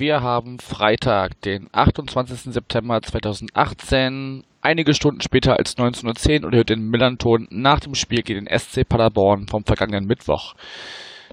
[0.00, 2.54] wir haben Freitag, den 28.
[2.54, 8.22] September 2018, einige Stunden später als 19.10 Uhr und hört den Millanton nach dem Spiel
[8.22, 10.54] gegen den SC Paderborn vom vergangenen Mittwoch.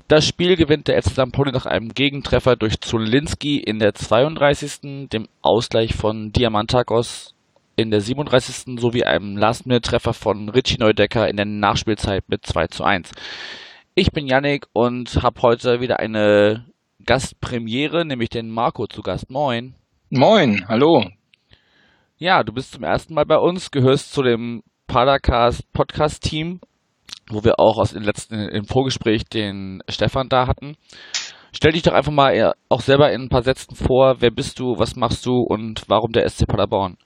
[0.10, 1.38] Das Spiel gewinnt der FC St.
[1.54, 7.34] Nach einem Gegentreffer durch Zulinski in der 32., dem Ausgleich von Diamantakos
[7.78, 8.80] in der 37.
[8.80, 13.12] sowie einem Last-Minute-Treffer von Richie Neudecker in der Nachspielzeit mit 2 zu 1.
[13.96, 16.66] Ich bin Yannick und habe heute wieder eine
[17.08, 19.32] Gastpremiere, nämlich den Marco zu Gast.
[19.32, 19.76] Moin.
[20.10, 21.06] Moin, hallo.
[22.18, 26.60] Ja, du bist zum ersten Mal bei uns, gehörst zu dem Padercast Podcast Team,
[27.30, 30.76] wo wir auch aus dem letzten im Vorgespräch den Stefan da hatten.
[31.54, 34.18] Stell dich doch einfach mal auch selber in ein paar Sätzen vor.
[34.20, 36.98] Wer bist du, was machst du und warum der SC Paderborn?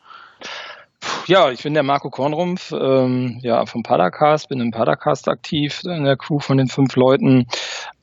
[1.28, 6.04] Ja, ich bin der Marco Kornrumpf, ähm, ja, vom Padercast, bin im Padercast aktiv, in
[6.04, 7.45] der Crew von den fünf Leuten.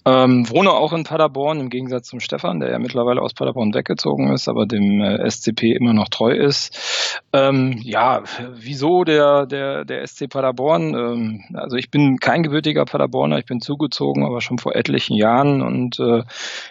[0.05, 4.33] Ähm, wohne auch in Paderborn, im Gegensatz zum Stefan, der ja mittlerweile aus Paderborn weggezogen
[4.33, 7.21] ist, aber dem äh, SCP immer noch treu ist.
[7.33, 8.23] Ähm, ja,
[8.55, 10.95] wieso der, der, der SC Paderborn?
[10.95, 15.63] Ähm, also ich bin kein gebürtiger Paderborner, ich bin zugezogen, aber schon vor etlichen Jahren
[15.63, 16.23] und äh,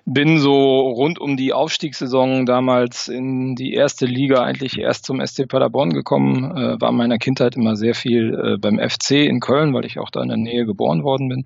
[0.06, 5.48] bin so rund um die Aufstiegssaison damals in die erste Liga eigentlich erst zum SC
[5.48, 6.58] Paderborn gekommen.
[6.58, 10.00] Äh, war in meiner Kindheit immer sehr viel äh, beim FC in Köln, weil ich
[10.00, 11.46] auch da in der Nähe geboren worden bin.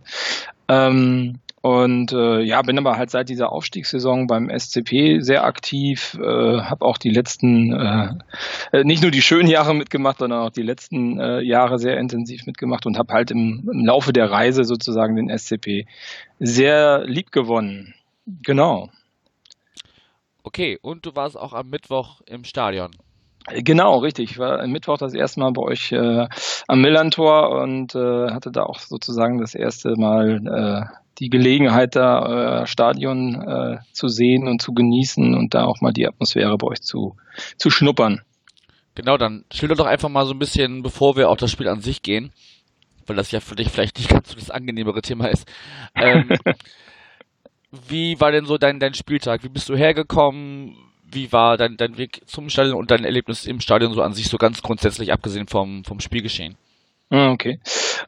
[0.70, 6.62] Ähm, und äh, ja, bin aber halt seit dieser Aufstiegssaison beim SCP sehr aktiv, äh,
[6.62, 8.14] habe auch die letzten, äh,
[8.72, 12.48] äh, nicht nur die schönen Jahre mitgemacht, sondern auch die letzten äh, Jahre sehr intensiv
[12.48, 15.86] mitgemacht und habe halt im, im Laufe der Reise sozusagen den SCP
[16.40, 17.94] sehr lieb gewonnen.
[18.26, 18.90] Genau.
[20.42, 22.92] Okay, und du warst auch am Mittwoch im Stadion.
[23.48, 24.32] Genau, richtig.
[24.32, 26.28] Ich war am Mittwoch das erste Mal bei euch äh,
[26.68, 32.64] am Millantor und äh, hatte da auch sozusagen das erste Mal äh, die Gelegenheit, da
[32.64, 36.68] äh, Stadion äh, zu sehen und zu genießen und da auch mal die Atmosphäre bei
[36.68, 37.16] euch zu,
[37.58, 38.22] zu schnuppern.
[38.96, 41.80] Genau, dann schilder doch einfach mal so ein bisschen, bevor wir auf das Spiel an
[41.80, 42.34] sich gehen,
[43.06, 45.48] weil das ja für dich vielleicht nicht ganz so das angenehmere Thema ist.
[45.94, 46.32] Ähm,
[47.88, 49.44] wie war denn so dein, dein Spieltag?
[49.44, 50.76] Wie bist du hergekommen?
[51.04, 54.28] Wie war dein, dein Weg zum Stadion und dein Erlebnis im Stadion so an sich,
[54.28, 56.58] so ganz grundsätzlich abgesehen vom, vom Spielgeschehen?
[57.14, 57.60] Ah, okay.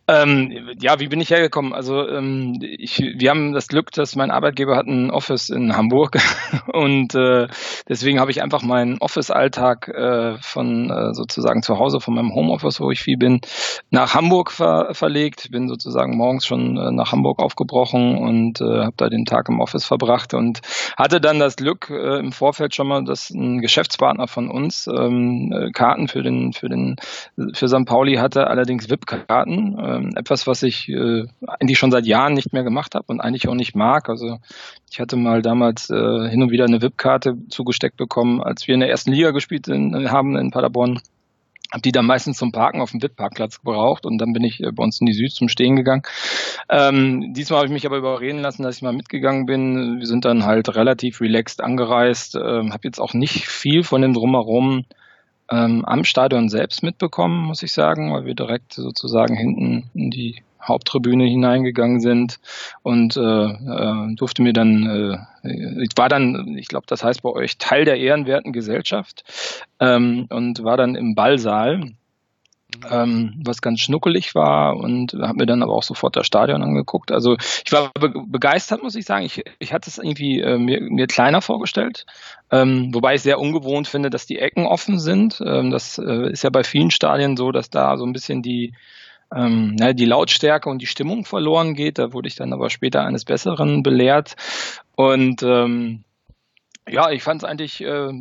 [0.07, 1.73] Ähm, ja, wie bin ich hergekommen?
[1.73, 6.19] Also ähm, ich, wir haben das Glück, dass mein Arbeitgeber hat ein Office in Hamburg
[6.73, 7.47] und äh,
[7.89, 12.79] deswegen habe ich einfach meinen Office-Alltag äh, von äh, sozusagen zu Hause, von meinem Homeoffice,
[12.79, 13.41] wo ich viel bin,
[13.89, 15.51] nach Hamburg ver verlegt.
[15.51, 19.59] Bin sozusagen morgens schon äh, nach Hamburg aufgebrochen und äh, habe da den Tag im
[19.59, 20.61] Office verbracht und
[20.97, 25.51] hatte dann das Glück äh, im Vorfeld schon mal, dass ein Geschäftspartner von uns ähm,
[25.53, 26.95] äh, Karten für den für den
[27.53, 27.85] für St.
[27.85, 29.77] Pauli hatte, allerdings VIP-Karten.
[29.79, 31.25] Ähm, etwas, was ich äh,
[31.59, 34.09] eigentlich schon seit Jahren nicht mehr gemacht habe und eigentlich auch nicht mag.
[34.09, 34.37] Also
[34.91, 38.79] ich hatte mal damals äh, hin und wieder eine VIP-Karte zugesteckt bekommen, als wir in
[38.79, 41.01] der ersten Liga gespielt in, haben in Paderborn.
[41.71, 44.71] Hab die dann meistens zum Parken auf dem VIP-Parkplatz gebraucht und dann bin ich äh,
[44.71, 46.03] bei uns in die Süd zum Stehen gegangen.
[46.69, 49.99] Ähm, diesmal habe ich mich aber überreden lassen, dass ich mal mitgegangen bin.
[49.99, 54.13] Wir sind dann halt relativ relaxed angereist, ähm, habe jetzt auch nicht viel von dem
[54.13, 54.85] drumherum
[55.49, 60.41] ähm, am Stadion selbst mitbekommen, muss ich sagen, weil wir direkt sozusagen hinten in die
[60.61, 62.39] Haupttribüne hineingegangen sind.
[62.81, 67.29] Und äh, äh, durfte mir dann, äh, ich war dann, ich glaube, das heißt bei
[67.29, 69.23] euch Teil der ehrenwerten Gesellschaft
[69.79, 71.93] ähm, und war dann im Ballsaal
[72.89, 77.11] ähm, was ganz schnuckelig war und habe mir dann aber auch sofort das Stadion angeguckt.
[77.11, 77.35] Also
[77.65, 79.25] ich war be begeistert, muss ich sagen.
[79.25, 82.05] Ich, ich hatte es irgendwie äh, mir, mir kleiner vorgestellt,
[82.51, 85.41] ähm, wobei ich sehr ungewohnt finde, dass die Ecken offen sind.
[85.45, 88.73] Ähm, das äh, ist ja bei vielen Stadien so, dass da so ein bisschen die
[89.35, 91.97] ähm, ja, die Lautstärke und die Stimmung verloren geht.
[91.97, 94.35] Da wurde ich dann aber später eines Besseren belehrt
[94.95, 96.03] und ähm,
[96.87, 98.11] ja, ich fand es eigentlich äh,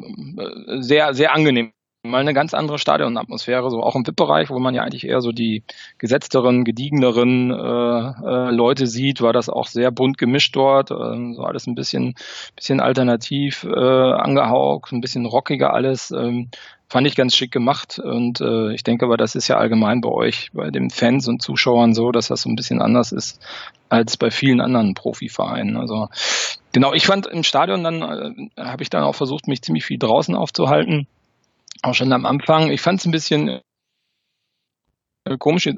[0.81, 4.83] sehr, sehr angenehm mal eine ganz andere Stadionatmosphäre, so auch im VIP-Bereich, wo man ja
[4.83, 5.63] eigentlich eher so die
[5.99, 10.95] gesetzteren, gediegeneren äh, äh, Leute sieht, war das auch sehr bunt gemischt dort, äh,
[11.35, 12.15] so alles ein bisschen,
[12.57, 16.11] bisschen alternativ äh, angehaucht, ein bisschen rockiger alles.
[16.11, 16.49] Ähm,
[16.89, 20.11] fand ich ganz schick gemacht und äh, ich denke aber, das ist ja allgemein bei
[20.11, 23.41] euch, bei den Fans und Zuschauern so, dass das so ein bisschen anders ist
[23.89, 25.77] als bei vielen anderen Profivereinen.
[25.77, 26.09] Also
[26.73, 29.99] genau, ich fand im Stadion dann, äh, habe ich dann auch versucht, mich ziemlich viel
[29.99, 31.07] draußen aufzuhalten
[31.83, 32.71] auch schon am Anfang.
[32.71, 33.61] Ich fand es ein bisschen
[35.25, 35.69] äh, komisch.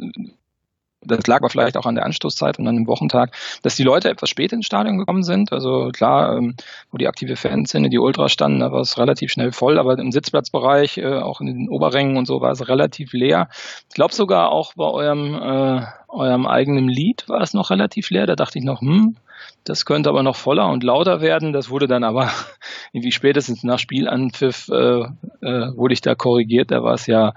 [1.02, 4.08] das lag aber vielleicht auch an der Anstoßzeit und an dem Wochentag, dass die Leute
[4.08, 5.52] etwas spät ins Stadion gekommen sind.
[5.52, 6.54] Also klar, ähm,
[6.90, 10.12] wo die aktive Fanszene, die Ultras standen, da war es relativ schnell voll, aber im
[10.12, 13.48] Sitzplatzbereich, äh, auch in den Oberrängen und so, war es relativ leer.
[13.88, 18.26] Ich glaube sogar auch bei eurem, äh, eurem eigenen Lied war es noch relativ leer.
[18.26, 19.16] Da dachte ich noch, hm,
[19.64, 21.52] das könnte aber noch voller und lauter werden.
[21.52, 22.30] Das wurde dann aber
[22.92, 25.04] irgendwie spätestens nach Spielanpfiff äh,
[25.44, 26.70] äh, wurde ich da korrigiert.
[26.70, 27.34] Da war es ja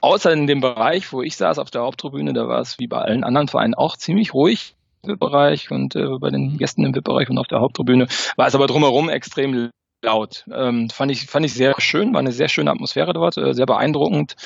[0.00, 2.98] außer in dem Bereich, wo ich saß auf der Haupttribüne, da war es wie bei
[2.98, 4.76] allen anderen Vereinen auch ziemlich ruhig.
[5.06, 8.66] VIP-Bereich und äh, bei den Gästen im VIP-Bereich und auf der Haupttribüne war es aber
[8.66, 9.70] drumherum extrem
[10.02, 10.44] laut.
[10.52, 13.66] Ähm, fand ich fand ich sehr schön, war eine sehr schöne Atmosphäre dort, äh, sehr
[13.66, 14.36] beeindruckend.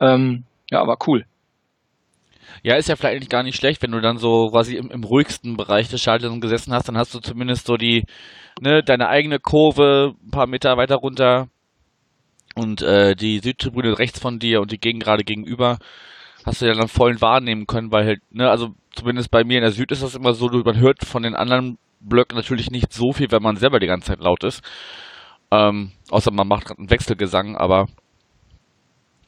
[0.00, 1.24] Ähm, ja, war cool.
[2.62, 5.56] Ja, ist ja vielleicht gar nicht schlecht, wenn du dann so quasi im, im ruhigsten
[5.56, 8.04] Bereich des Stadions gesessen hast, dann hast du zumindest so die,
[8.60, 11.48] ne, deine eigene Kurve ein paar Meter weiter runter
[12.54, 15.78] und äh, die Südtribüne rechts von dir und die Gegend gerade gegenüber
[16.44, 19.62] hast du ja dann vollen wahrnehmen können, weil halt, ne, also zumindest bei mir in
[19.62, 23.12] der Süd ist das immer so, man hört von den anderen Blöcken natürlich nicht so
[23.12, 24.62] viel, wenn man selber die ganze Zeit laut ist.
[25.50, 27.86] Ähm, außer man macht gerade einen Wechselgesang, aber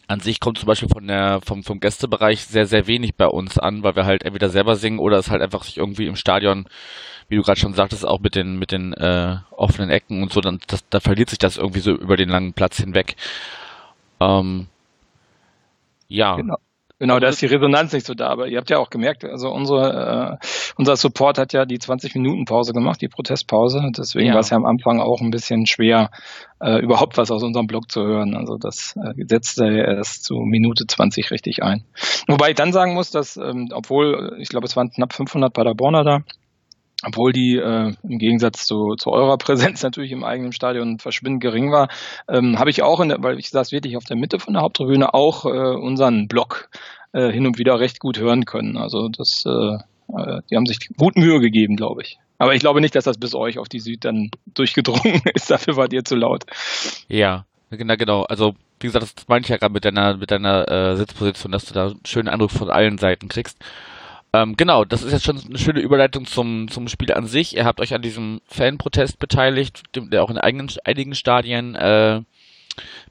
[0.06, 3.58] an sich kommt zum Beispiel von der, vom, vom Gästebereich sehr, sehr wenig bei uns
[3.58, 6.66] an, weil wir halt entweder selber singen oder es halt einfach sich irgendwie im Stadion,
[7.30, 10.40] wie du gerade schon sagtest, auch mit den, mit den äh, offenen Ecken und so,
[10.40, 13.16] dann das, da verliert sich das irgendwie so über den langen Platz hinweg.
[14.20, 14.66] Ähm,
[16.08, 16.36] ja.
[16.36, 16.56] Genau.
[16.98, 18.28] Genau, da ist die Resonanz nicht so da.
[18.28, 20.46] Aber ihr habt ja auch gemerkt, also unsere, äh,
[20.76, 23.80] unser Support hat ja die 20 Minuten Pause gemacht, die Protestpause.
[23.96, 24.34] Deswegen ja.
[24.34, 26.10] war es ja am Anfang auch ein bisschen schwer,
[26.60, 28.36] äh, überhaupt was aus unserem Blog zu hören.
[28.36, 31.84] Also das äh, setzte erst zu Minute 20 richtig ein.
[32.28, 36.04] Wobei ich dann sagen muss, dass, ähm, obwohl, ich glaube, es waren knapp 500 Paderborner
[36.04, 36.20] da,
[37.02, 41.72] obwohl die äh, im Gegensatz zu, zu eurer Präsenz natürlich im eigenen Stadion verschwindend gering
[41.72, 41.88] war,
[42.28, 44.62] ähm, habe ich auch, in der, weil ich saß wirklich auf der Mitte von der
[44.62, 46.68] Haupttribüne, auch äh, unseren Blog
[47.12, 48.76] äh, hin und wieder recht gut hören können.
[48.76, 49.74] Also das, äh,
[50.16, 52.18] äh, die haben sich gut Mühe gegeben, glaube ich.
[52.38, 55.50] Aber ich glaube nicht, dass das bis euch auf die Süd dann durchgedrungen ist.
[55.50, 56.44] Dafür wart ihr zu laut.
[57.08, 58.22] Ja, genau, genau.
[58.22, 61.66] Also wie gesagt, das meine ich ja gerade mit deiner, mit deiner äh, Sitzposition, dass
[61.66, 63.58] du da einen schönen Eindruck von allen Seiten kriegst.
[64.32, 67.56] Ähm, genau, das ist jetzt schon eine schöne Überleitung zum, zum Spiel an sich.
[67.56, 72.22] Ihr habt euch an diesem Fanprotest beteiligt, der auch in eigenen, einigen Stadien äh,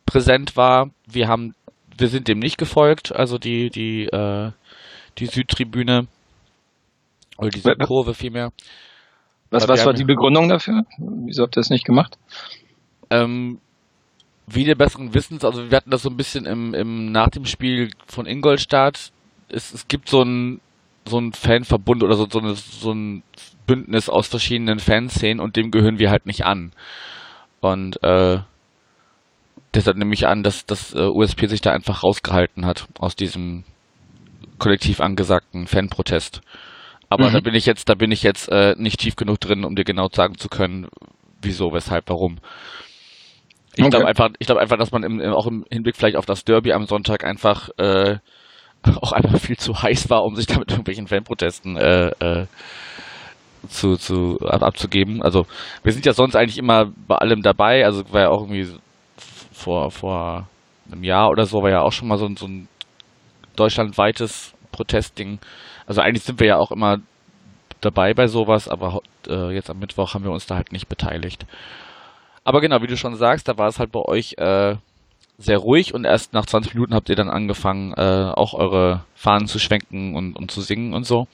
[0.06, 0.92] präsent war.
[1.06, 1.56] Wir haben,
[1.98, 4.52] wir sind dem nicht gefolgt, also die, die, äh,
[5.18, 6.08] die Südtribüne
[7.38, 8.52] oder diese Kurve vielmehr.
[9.50, 10.84] Was, was war die Begründung dafür?
[11.00, 12.18] Wieso habt ihr das nicht gemacht?
[13.10, 13.60] Ähm,
[14.48, 17.46] wie der besseren Wissens, also wir hatten das so ein bisschen im, im nach dem
[17.46, 19.12] Spiel von Ingolstadt.
[19.50, 20.62] Es, es gibt so ein
[21.10, 23.24] so ein Fanverbund oder so, so, eine, so ein
[23.68, 26.72] Bündnis aus verschiedenen Fanszenen und dem gehören wir halt nicht an.
[27.60, 28.40] Und äh,
[29.74, 33.64] deshalb nehme ich an, dass das äh, USP sich da einfach rausgehalten hat aus diesem
[34.58, 36.42] kollektiv angesagten Fanprotest.
[37.10, 37.34] Aber mhm.
[37.34, 39.84] da bin ich jetzt, da bin ich jetzt äh, nicht tief genug drin, um dir
[39.84, 40.88] genau sagen zu können,
[41.42, 42.40] wieso, weshalb, warum.
[43.76, 43.90] Ich okay.
[43.90, 46.74] glaube einfach, ich glaube einfach, dass man im, auch im Hinblick vielleicht auf das Derby
[46.74, 48.18] am Sonntag einfach äh,
[49.02, 52.48] auch einfach viel zu heiß war, um sich damit irgendwelchen Fanprotesten äh, äh,
[53.68, 55.22] zu, zu ab, abzugeben.
[55.22, 55.46] Also
[55.84, 57.86] wir sind ja sonst eigentlich immer bei allem dabei.
[57.86, 58.68] Also war ja auch irgendwie
[59.52, 60.48] vor vor
[60.92, 62.68] einem Jahr oder so war ja auch schon mal so, so ein
[63.56, 65.40] deutschlandweites Protestding.
[65.86, 66.98] Also eigentlich sind wir ja auch immer
[67.82, 71.46] dabei bei sowas, aber äh, jetzt am Mittwoch haben wir uns da halt nicht beteiligt.
[72.44, 74.76] Aber genau, wie du schon sagst, da war es halt bei euch äh,
[75.40, 79.48] sehr ruhig und erst nach 20 Minuten habt ihr dann angefangen, äh, auch eure Fahnen
[79.48, 81.28] zu schwenken und, und zu singen und so.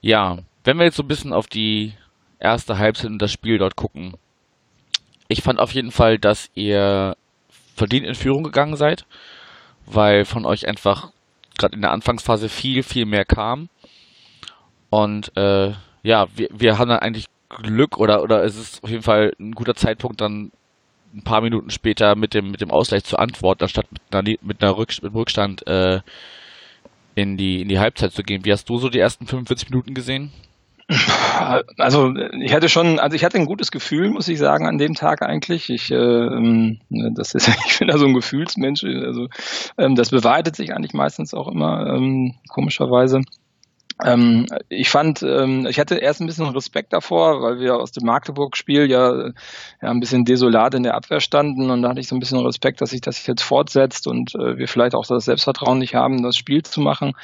[0.00, 1.94] Ja, wenn wir jetzt so ein bisschen auf die
[2.40, 4.14] erste Halbzeit und das Spiel dort gucken.
[5.28, 7.16] Ich fand auf jeden Fall, dass ihr
[7.76, 9.06] verdient in Führung gegangen seid,
[9.86, 11.12] weil von euch einfach
[11.58, 13.68] gerade in der Anfangsphase viel, viel mehr kam.
[14.90, 15.72] Und äh,
[16.02, 17.26] ja, wir, wir haben dann eigentlich
[17.62, 20.50] Glück oder, oder es ist auf jeden Fall ein guter Zeitpunkt, dann
[21.14, 24.62] ein paar Minuten später mit dem, mit dem Ausgleich zu antworten, anstatt mit einer, mit
[24.62, 26.00] einer Rück, mit Rückstand äh,
[27.14, 28.44] in, die, in die Halbzeit zu gehen.
[28.44, 30.32] Wie hast du so die ersten 45 Minuten gesehen?
[31.76, 34.94] Also ich hatte schon, also ich hatte ein gutes Gefühl, muss ich sagen, an dem
[34.94, 35.70] Tag eigentlich.
[35.70, 36.76] Ich, äh,
[37.14, 38.82] das ist, ich bin da so ein Gefühlsmensch.
[38.84, 39.28] Also
[39.76, 43.20] ähm, das bewahrheitet sich eigentlich meistens auch immer ähm, komischerweise.
[44.04, 48.06] Ähm, ich fand, ähm, ich hatte erst ein bisschen Respekt davor, weil wir aus dem
[48.06, 49.32] Magdeburg-Spiel ja, ja
[49.80, 52.80] ein bisschen desolat in der Abwehr standen und da hatte ich so ein bisschen Respekt,
[52.80, 56.36] dass sich das jetzt fortsetzt und äh, wir vielleicht auch das Selbstvertrauen nicht haben, das
[56.36, 57.14] Spiel zu machen,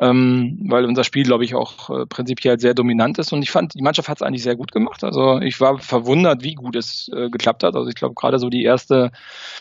[0.00, 3.74] ähm, weil unser Spiel, glaube ich, auch äh, prinzipiell sehr dominant ist und ich fand,
[3.74, 5.04] die Mannschaft hat es eigentlich sehr gut gemacht.
[5.04, 7.76] Also ich war verwundert, wie gut es äh, geklappt hat.
[7.76, 9.12] Also ich glaube gerade so die erste,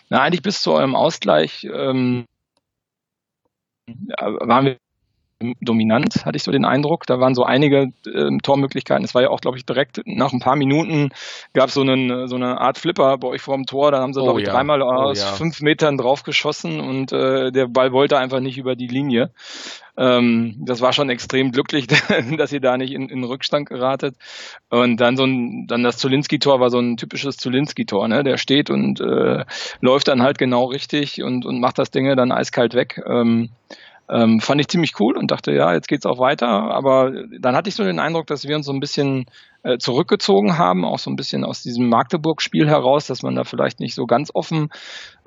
[0.10, 2.26] na eigentlich bis zu eurem Ausgleich ähm,
[4.20, 4.78] waren wir
[5.62, 7.06] dominant, hatte ich so den Eindruck.
[7.06, 9.04] Da waren so einige äh, Tormöglichkeiten.
[9.04, 11.10] Es war ja auch, glaube ich, direkt nach ein paar Minuten
[11.54, 13.92] gab es so, einen, so eine Art Flipper bei euch vor dem Tor.
[13.92, 14.54] Da haben sie, oh, glaube ich, ja.
[14.54, 15.28] dreimal oh, aus ja.
[15.34, 19.32] fünf Metern drauf geschossen und äh, der Ball wollte einfach nicht über die Linie.
[19.98, 21.88] Ähm, das war schon extrem glücklich,
[22.38, 24.16] dass ihr da nicht in, in Rückstand geratet.
[24.70, 28.24] Und dann so ein, dann das Zulinski-Tor war so ein typisches Zulinski-Tor, ne?
[28.24, 29.46] Der steht und äh,
[29.80, 33.02] läuft dann halt genau richtig und, und macht das Ding dann eiskalt weg.
[33.08, 33.50] Ähm,
[34.10, 36.48] ähm, fand ich ziemlich cool und dachte, ja, jetzt geht's auch weiter.
[36.48, 39.26] Aber dann hatte ich so den Eindruck, dass wir uns so ein bisschen
[39.66, 43.80] äh, zurückgezogen haben, auch so ein bisschen aus diesem Magdeburg-Spiel heraus, dass man da vielleicht
[43.80, 44.70] nicht so ganz offen,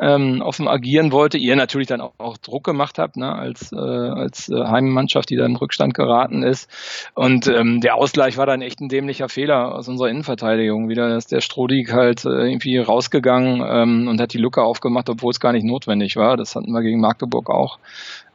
[0.00, 1.38] ähm, offen agieren wollte.
[1.38, 5.37] Ihr natürlich dann auch, auch Druck gemacht habt, ne, als, äh, als äh, Heimmannschaft, die
[5.37, 6.71] da in Rückstand geraten ist.
[7.14, 10.88] Und ähm, der Ausgleich war dann echt ein dämlicher Fehler aus unserer Innenverteidigung.
[10.88, 15.33] Wieder ist der Strodig halt äh, irgendwie rausgegangen ähm, und hat die Lücke aufgemacht, obwohl
[15.33, 16.37] es gar nicht notwendig war.
[16.37, 17.80] Das hatten wir gegen Magdeburg auch.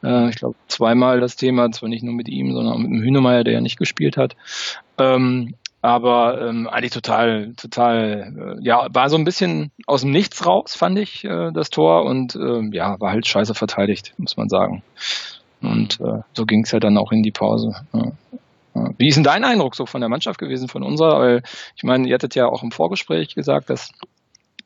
[0.03, 3.01] Äh, ich glaube, zweimal das Thema, zwar nicht nur mit ihm, sondern auch mit dem
[3.01, 4.35] Hühnemeier, der ja nicht gespielt hat.
[4.97, 10.45] Ähm, aber ähm, eigentlich total, total, äh, ja, war so ein bisschen aus dem Nichts
[10.45, 14.47] raus, fand ich, äh, das Tor und äh, ja, war halt scheiße verteidigt, muss man
[14.47, 14.81] sagen.
[15.61, 17.73] Und äh, so ging es ja dann auch in die Pause.
[17.91, 18.13] Ja.
[18.97, 21.19] Wie ist denn dein Eindruck so von der Mannschaft gewesen, von unserer?
[21.19, 21.43] Weil
[21.75, 23.91] ich meine, ihr hattet ja auch im Vorgespräch gesagt, dass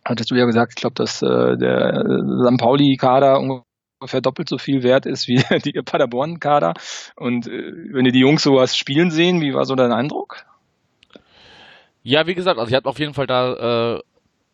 [0.05, 2.05] hattest du ja gesagt, ich glaube, dass äh, der
[2.45, 2.59] St.
[2.59, 3.39] Pauli-Kader
[3.99, 6.75] ungefähr doppelt so viel wert ist wie die Paderborn-Kader.
[7.15, 10.45] Und äh, wenn ihr die Jungs sowas spielen sehen, wie war so dein Eindruck?
[12.07, 13.97] Ja, wie gesagt, also ich habe auf jeden Fall da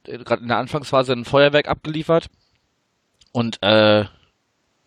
[0.08, 2.26] äh, gerade in der Anfangsphase ein Feuerwerk abgeliefert.
[3.32, 4.06] Und äh,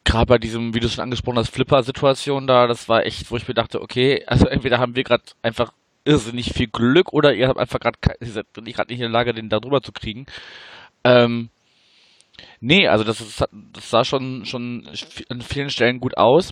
[0.03, 3.47] gerade bei diesem, wie du schon angesprochen hast, Flipper-Situation da, das war echt, wo ich
[3.47, 7.61] mir dachte, okay, also entweder haben wir gerade einfach irrsinnig viel Glück oder ihr habt
[7.61, 10.27] einfach gerade nicht gerade nicht in der Lage, den da drüber zu kriegen.
[11.05, 11.51] Ähm,
[12.59, 13.45] nee, also das, ist,
[13.75, 14.89] das sah schon, schon
[15.29, 16.51] an vielen Stellen gut aus.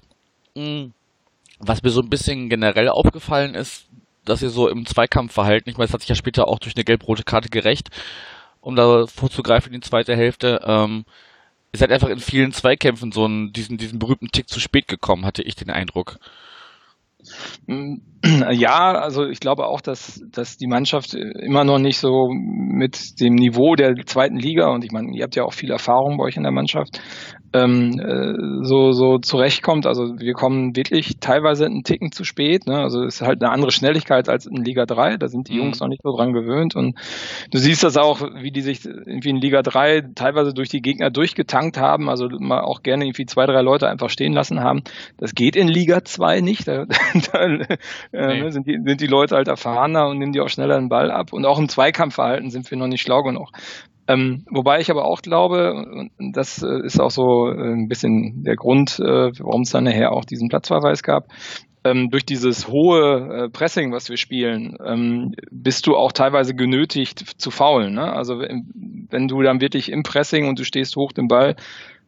[0.54, 0.92] Hm,
[1.58, 3.88] was mir so ein bisschen generell aufgefallen ist,
[4.24, 6.84] dass ihr so im Zweikampfverhalten, ich meine, das hat sich ja später auch durch eine
[6.84, 7.90] gelb-rote Karte gerecht,
[8.60, 11.04] um da vorzugreifen in die zweite Hälfte, ähm,
[11.72, 15.26] ihr seid einfach in vielen Zweikämpfen so einen, diesen, diesen berühmten Tick zu spät gekommen,
[15.26, 16.18] hatte ich den Eindruck.
[18.52, 23.34] Ja, also ich glaube auch, dass, dass die Mannschaft immer noch nicht so mit dem
[23.34, 26.36] Niveau der zweiten Liga, und ich meine, ihr habt ja auch viel Erfahrung bei euch
[26.38, 27.02] in der Mannschaft,
[27.54, 29.86] ähm, äh, so, so zurechtkommt.
[29.86, 32.66] Also wir kommen wirklich teilweise einen Ticken zu spät.
[32.66, 32.78] Ne?
[32.78, 35.16] Also es ist halt eine andere Schnelligkeit als in Liga 3.
[35.16, 35.58] Da sind die mhm.
[35.60, 36.74] Jungs noch nicht so dran gewöhnt.
[36.74, 36.98] Und
[37.52, 41.10] du siehst das auch, wie die sich irgendwie in Liga 3 teilweise durch die Gegner
[41.10, 42.10] durchgetankt haben.
[42.10, 44.82] Also mal auch gerne irgendwie zwei, drei Leute einfach stehen lassen haben.
[45.16, 46.64] Das geht in Liga 2 nicht.
[46.74, 47.76] Da, da äh,
[48.12, 48.42] nee.
[48.42, 51.10] Ne, sind, die, sind die Leute halt erfahrener und nehmen die auch schneller den Ball
[51.10, 51.32] ab.
[51.32, 53.50] Und auch im Zweikampfverhalten sind wir noch nicht schlau genug.
[54.06, 58.56] Ähm, wobei ich aber auch glaube, das äh, ist auch so äh, ein bisschen der
[58.56, 61.28] Grund, äh, warum es dann nachher auch diesen Platzverweis gab,
[61.84, 67.50] ähm, durch dieses hohe Pressing, was wir spielen, ähm, bist du auch teilweise genötigt zu
[67.50, 67.94] faulen.
[67.94, 68.12] Ne?
[68.12, 71.56] Also wenn du dann wirklich im Pressing und du stehst hoch den Ball,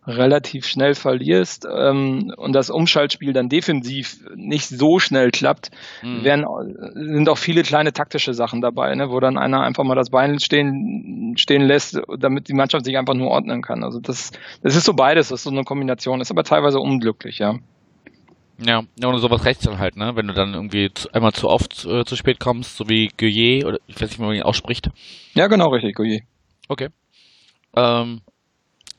[0.06, 5.70] relativ schnell verlierst ähm, und das Umschaltspiel dann defensiv nicht so schnell klappt,
[6.02, 6.24] mhm.
[6.24, 6.44] werden,
[6.94, 10.38] sind auch viele kleine taktische Sachen dabei, ne, wo dann einer einfach mal das Bein
[10.38, 13.82] stehen, stehen lässt, damit die Mannschaft sich einfach nur ordnen kann.
[13.82, 14.30] Also das,
[14.62, 17.56] das ist so beides, das ist so eine Kombination, ist aber teilweise unglücklich, ja.
[18.58, 20.12] Ja, und sowas rechts dann halt, ne?
[20.14, 23.66] Wenn du dann irgendwie zu, einmal zu oft äh, zu spät kommst, so wie Guillet,
[23.66, 24.88] oder ich weiß nicht, wie man ihn ausspricht.
[25.34, 26.22] Ja, genau, richtig, Guillet.
[26.68, 26.88] Okay.
[27.76, 28.22] Ähm,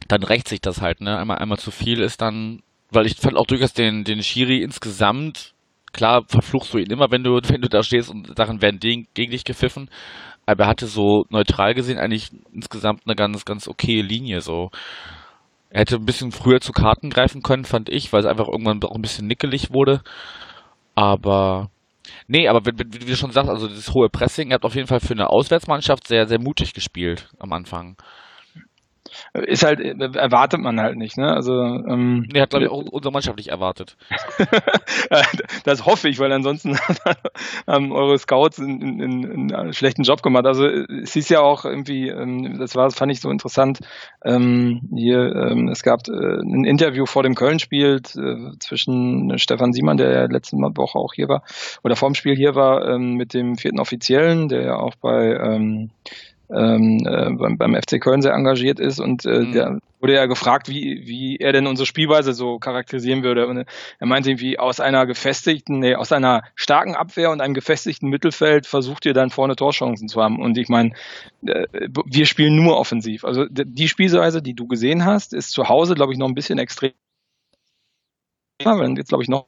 [0.08, 1.18] dann rächt sich das halt, ne?
[1.18, 2.62] Einmal, einmal zu viel ist dann,
[2.92, 5.54] weil ich fand auch durchaus den, den Schiri insgesamt,
[5.94, 9.08] klar verfluchst du ihn immer, wenn du, wenn du da stehst und Sachen werden gegen
[9.14, 9.90] dich gepfiffen,
[10.46, 14.72] aber er hatte so neutral gesehen eigentlich insgesamt eine ganz, ganz okay Linie, so.
[15.70, 18.82] Er hätte ein bisschen früher zu Karten greifen können, fand ich, weil es einfach irgendwann
[18.84, 20.02] auch ein bisschen nickelig wurde.
[20.96, 21.70] Aber
[22.28, 24.88] Nee, aber wie, wie, du schon sagst, also das hohe Pressing, er hat auf jeden
[24.88, 27.98] Fall für eine Auswärtsmannschaft sehr, sehr mutig gespielt am Anfang
[29.34, 31.34] ist halt, erwartet man halt nicht, ne?
[31.34, 33.98] Also, ähm, nee, hat, glaube ich, auch unsere Mannschaft nicht erwartet.
[35.64, 36.78] das hoffe ich, weil ansonsten
[37.68, 40.46] haben eure Scouts einen, einen, einen schlechten Job gemacht.
[40.46, 43.80] Also, es ist ja auch irgendwie, ähm, das war, das fand ich so interessant,
[44.24, 49.98] ähm, hier, ähm, es gab äh, ein Interview vor dem Köln-Spiel äh, zwischen Stefan Siemann,
[49.98, 51.44] der ja letzte Woche auch hier war,
[51.84, 55.92] oder vorm Spiel hier war, ähm, mit dem vierten Offiziellen, der ja auch bei, ähm,
[56.50, 59.51] ähm, äh, beim, beim FC Köln sehr engagiert ist und äh, mhm.
[59.51, 63.48] der wurde ja gefragt, wie, wie er denn unsere Spielweise so charakterisieren würde.
[63.48, 63.66] Und
[64.00, 68.68] er meinte irgendwie, aus einer gefestigten, nee, aus einer starken Abwehr und einem gefestigten Mittelfeld
[68.68, 70.39] versucht ihr dann vorne Torchancen zu haben.
[70.39, 70.92] Und ich meine,
[71.46, 71.66] äh,
[72.06, 73.25] wir spielen nur offensiv.
[73.25, 76.60] Also die Spielweise, die du gesehen hast, ist zu Hause, glaube ich, noch ein bisschen
[76.60, 76.92] extrem.
[78.63, 79.48] Wenn jetzt, glaube ich, noch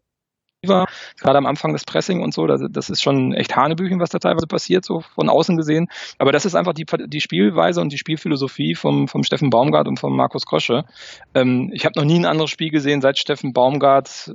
[0.61, 2.47] gerade am Anfang des Pressing und so.
[2.47, 5.87] Das, das ist schon echt Hanebüchen, was da teilweise passiert, so von außen gesehen.
[6.17, 9.99] Aber das ist einfach die, die Spielweise und die Spielphilosophie vom, vom Steffen Baumgart und
[9.99, 10.85] vom Markus Krosche.
[11.33, 14.33] Ähm, ich habe noch nie ein anderes Spiel gesehen seit Steffen Baumgart.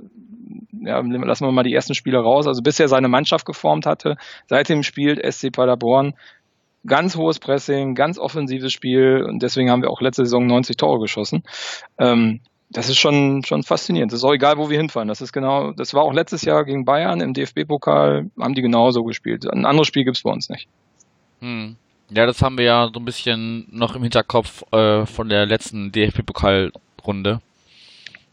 [0.82, 2.46] Ja, lassen wir mal die ersten Spiele raus.
[2.46, 4.16] Also bisher seine Mannschaft geformt hatte.
[4.46, 6.14] Seitdem spielt SC Paderborn
[6.86, 11.00] ganz hohes Pressing, ganz offensives Spiel und deswegen haben wir auch letzte Saison 90 Tore
[11.00, 11.42] geschossen.
[11.98, 12.40] Ähm,
[12.74, 14.12] das ist schon, schon faszinierend.
[14.12, 15.08] Das ist auch egal, wo wir hinfahren.
[15.08, 19.04] Das ist genau, das war auch letztes Jahr gegen Bayern im DFB-Pokal, haben die genauso
[19.04, 19.50] gespielt.
[19.50, 20.68] Ein anderes Spiel gibt es bei uns nicht.
[21.40, 21.76] Hm.
[22.10, 25.92] Ja, das haben wir ja so ein bisschen noch im Hinterkopf äh, von der letzten
[25.92, 27.40] DFB-Pokalrunde.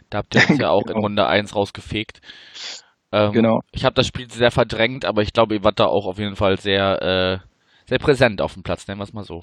[0.09, 0.97] Da habt ihr uns ja auch genau.
[0.97, 2.19] in Runde 1 rausgefegt.
[3.11, 3.61] Ähm, genau.
[3.71, 6.35] Ich habe das Spiel sehr verdrängt, aber ich glaube, ihr wart da auch auf jeden
[6.35, 7.47] Fall sehr, äh,
[7.87, 9.41] sehr präsent auf dem Platz, nennen wir es mal so.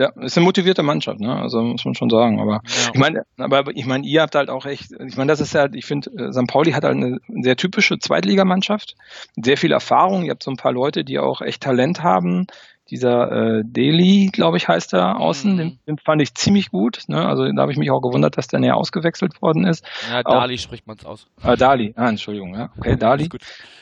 [0.00, 1.36] Ja, ist eine motivierte Mannschaft, ne?
[1.36, 2.40] Also muss man schon sagen.
[2.40, 2.90] Aber ja.
[2.94, 5.68] ich meine, aber ich meine, ihr habt halt auch echt, ich meine, das ist ja,
[5.70, 6.46] ich finde, äh, St.
[6.46, 8.94] Pauli hat halt eine sehr typische Zweitligamannschaft,
[9.36, 10.24] sehr viel Erfahrung.
[10.24, 12.46] Ihr habt so ein paar Leute, die auch echt Talent haben,
[12.90, 15.56] dieser äh, Daly, glaube ich, heißt er außen, mhm.
[15.56, 17.04] den, den, fand ich ziemlich gut.
[17.06, 17.24] Ne?
[17.24, 19.84] Also da habe ich mich auch gewundert, dass der näher ausgewechselt worden ist.
[20.10, 21.26] Ja, Dali auch, spricht man es aus.
[21.42, 22.70] Ah, Dali, ah, Entschuldigung, ja.
[22.76, 23.28] Okay, Dali.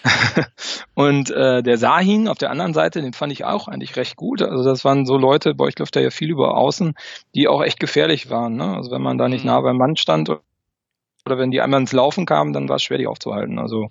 [0.95, 4.43] und äh, der Sahin auf der anderen Seite, den fand ich auch eigentlich recht gut.
[4.43, 6.95] Also das waren so Leute, bei euch läuft da ja viel über außen,
[7.35, 8.57] die auch echt gefährlich waren.
[8.57, 8.77] Ne?
[8.77, 9.51] Also wenn man da nicht mhm.
[9.51, 12.99] nah beim Mann stand oder wenn die einmal ins Laufen kamen, dann war es schwer,
[12.99, 13.59] die aufzuhalten.
[13.59, 13.91] Also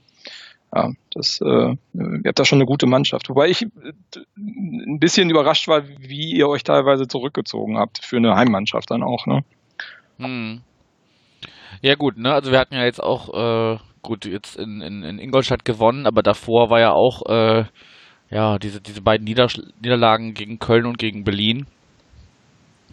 [0.75, 3.29] ja, das, äh, ihr habt da schon eine gute Mannschaft.
[3.29, 3.67] Wobei ich äh,
[4.37, 9.25] ein bisschen überrascht war, wie ihr euch teilweise zurückgezogen habt für eine Heimmannschaft dann auch,
[9.25, 9.43] ne?
[10.17, 10.61] Hm.
[11.81, 12.33] Ja gut, ne?
[12.33, 16.21] Also wir hatten ja jetzt auch äh, gut jetzt in, in, in Ingolstadt gewonnen, aber
[16.23, 17.65] davor war ja auch äh,
[18.29, 19.47] ja diese diese beiden Nieder
[19.81, 21.65] Niederlagen gegen Köln und gegen Berlin.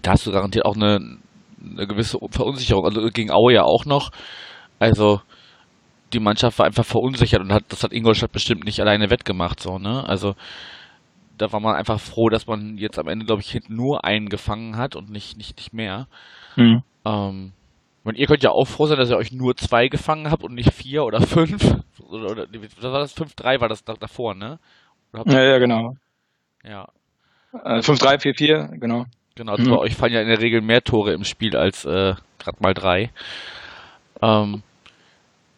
[0.02, 1.19] Da hast du garantiert auch eine,
[1.61, 2.85] eine gewisse Verunsicherung.
[2.85, 4.10] Also gegen Aue ja auch noch.
[4.78, 5.23] Also
[6.15, 9.79] die Mannschaft war einfach verunsichert und hat, das hat Ingolstadt bestimmt nicht alleine wettgemacht, so,
[9.79, 10.09] ne?
[10.09, 10.35] Also,
[11.37, 14.29] da war man einfach froh, dass man jetzt am Ende, glaube ich, hinten nur einen
[14.29, 16.07] gefangen hat und nicht, nicht, nicht mehr.
[16.57, 16.83] Mhm.
[17.05, 17.53] Ähm,
[18.05, 20.55] und ihr könnt ja auch froh sein, dass ihr euch nur zwei gefangen habt und
[20.55, 21.77] nicht vier oder fünf.
[22.11, 23.13] Oder, oder was war das?
[23.13, 24.61] Fünf, drei war das davor, ne?
[25.25, 25.97] Ja, ja, genau.
[26.63, 26.89] Ja.
[27.53, 29.07] Äh, 5-3, 4-4, genau.
[29.35, 29.71] Genau, also mhm.
[29.71, 32.75] bei euch fallen ja in der Regel mehr Tore im Spiel als äh, gerade mal
[32.75, 33.11] drei.
[34.23, 34.63] Ähm,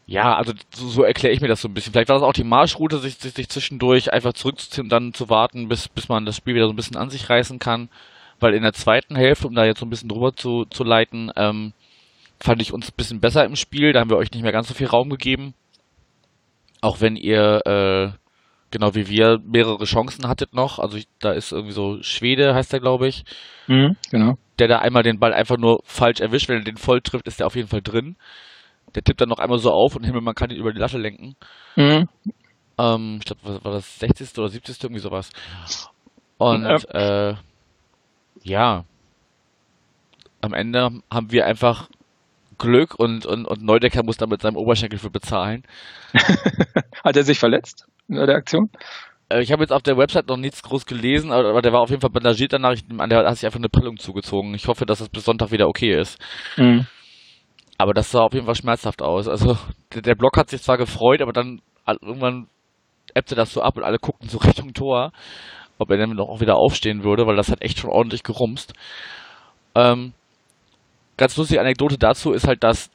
[0.06, 1.92] ja, also so, so erkläre ich mir das so ein bisschen.
[1.92, 5.28] Vielleicht war das auch die Marschroute, sich, sich, sich zwischendurch einfach zurückzuziehen und dann zu
[5.28, 7.88] warten, bis, bis man das Spiel wieder so ein bisschen an sich reißen kann.
[8.38, 11.32] Weil in der zweiten Hälfte, um da jetzt so ein bisschen drüber zu, zu leiten,
[11.36, 11.72] ähm,
[12.38, 13.92] fand ich uns ein bisschen besser im Spiel.
[13.92, 15.54] Da haben wir euch nicht mehr ganz so viel Raum gegeben.
[16.82, 18.16] Auch wenn ihr, äh,
[18.70, 20.78] genau wie wir, mehrere Chancen hattet noch.
[20.78, 23.24] Also ich, da ist irgendwie so Schwede, heißt der, glaube ich.
[23.66, 24.38] Mhm, genau.
[24.60, 26.48] Der da einmal den Ball einfach nur falsch erwischt.
[26.48, 28.14] Wenn er den voll trifft, ist der auf jeden Fall drin.
[28.96, 30.96] Der tippt dann noch einmal so auf und Himmel, man kann ihn über die Latte
[30.96, 31.36] lenken.
[31.76, 32.08] Mhm.
[32.78, 34.38] Ähm, ich glaube, war das 60.
[34.38, 34.82] oder 70.
[34.82, 35.30] irgendwie sowas.
[36.38, 37.30] Und ja.
[37.30, 37.34] Äh,
[38.42, 38.84] ja,
[40.40, 41.88] am Ende haben wir einfach
[42.58, 45.64] Glück und, und, und Neudecker muss da mit seinem Oberschenkel für bezahlen.
[47.04, 48.70] Hat er sich verletzt in der Aktion?
[49.28, 51.90] Äh, ich habe jetzt auf der Website noch nichts groß gelesen, aber der war auf
[51.90, 52.72] jeden Fall bandagiert danach.
[52.72, 54.54] Ich, der hat sich einfach eine Prellung zugezogen.
[54.54, 56.18] Ich hoffe, dass das bis Sonntag wieder okay ist.
[56.56, 56.86] Mhm.
[57.78, 59.28] Aber das sah auf jeden Fall schmerzhaft aus.
[59.28, 59.56] Also
[59.94, 62.48] der, der Block hat sich zwar gefreut, aber dann irgendwann
[63.14, 65.12] ebbte das so ab und alle guckten so Richtung Tor,
[65.78, 68.72] ob er dann noch auch wieder aufstehen würde, weil das hat echt schon ordentlich gerumst.
[69.74, 70.12] Ähm,
[71.16, 72.90] ganz lustige Anekdote dazu ist halt, dass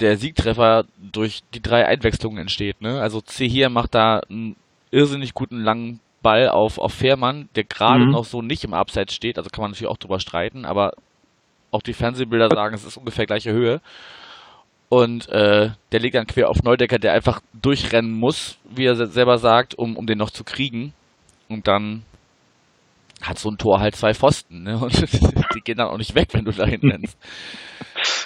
[0.00, 2.80] der Siegtreffer durch die drei Einwechslungen entsteht.
[2.80, 3.00] Ne?
[3.00, 4.56] Also C hier macht da einen
[4.90, 8.12] irrsinnig guten langen Ball auf, auf Fährmann, der gerade mhm.
[8.12, 10.92] noch so nicht im Abseits steht, also kann man natürlich auch drüber streiten, aber
[11.70, 13.80] auch die Fernsehbilder sagen, es ist ungefähr gleiche Höhe.
[14.88, 19.38] Und äh, der legt dann quer auf Neudecker, der einfach durchrennen muss, wie er selber
[19.38, 20.92] sagt, um, um den noch zu kriegen.
[21.48, 22.02] Und dann
[23.22, 24.78] hat so ein Tor halt zwei Pfosten, ne?
[24.82, 24.92] Und
[25.54, 27.18] die gehen dann auch nicht weg, wenn du dahin nennst.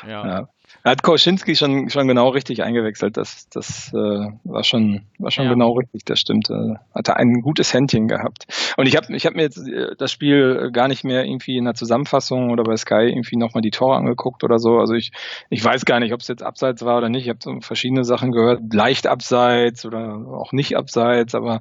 [0.07, 0.27] Ja.
[0.27, 0.49] ja.
[0.85, 3.17] Hat Koschinski schon, schon genau richtig eingewechselt.
[3.17, 5.53] Das, das äh, war schon, war schon ja.
[5.53, 6.51] genau richtig, das stimmt.
[6.51, 8.45] Äh, hatte ein gutes Händchen gehabt.
[8.77, 11.65] Und ich habe ich hab mir jetzt äh, das Spiel gar nicht mehr irgendwie in
[11.65, 14.79] der Zusammenfassung oder bei Sky irgendwie nochmal die Tore angeguckt oder so.
[14.79, 15.13] Also ich,
[15.49, 17.23] ich weiß gar nicht, ob es jetzt abseits war oder nicht.
[17.23, 21.61] Ich habe so verschiedene Sachen gehört, leicht abseits oder auch nicht abseits, aber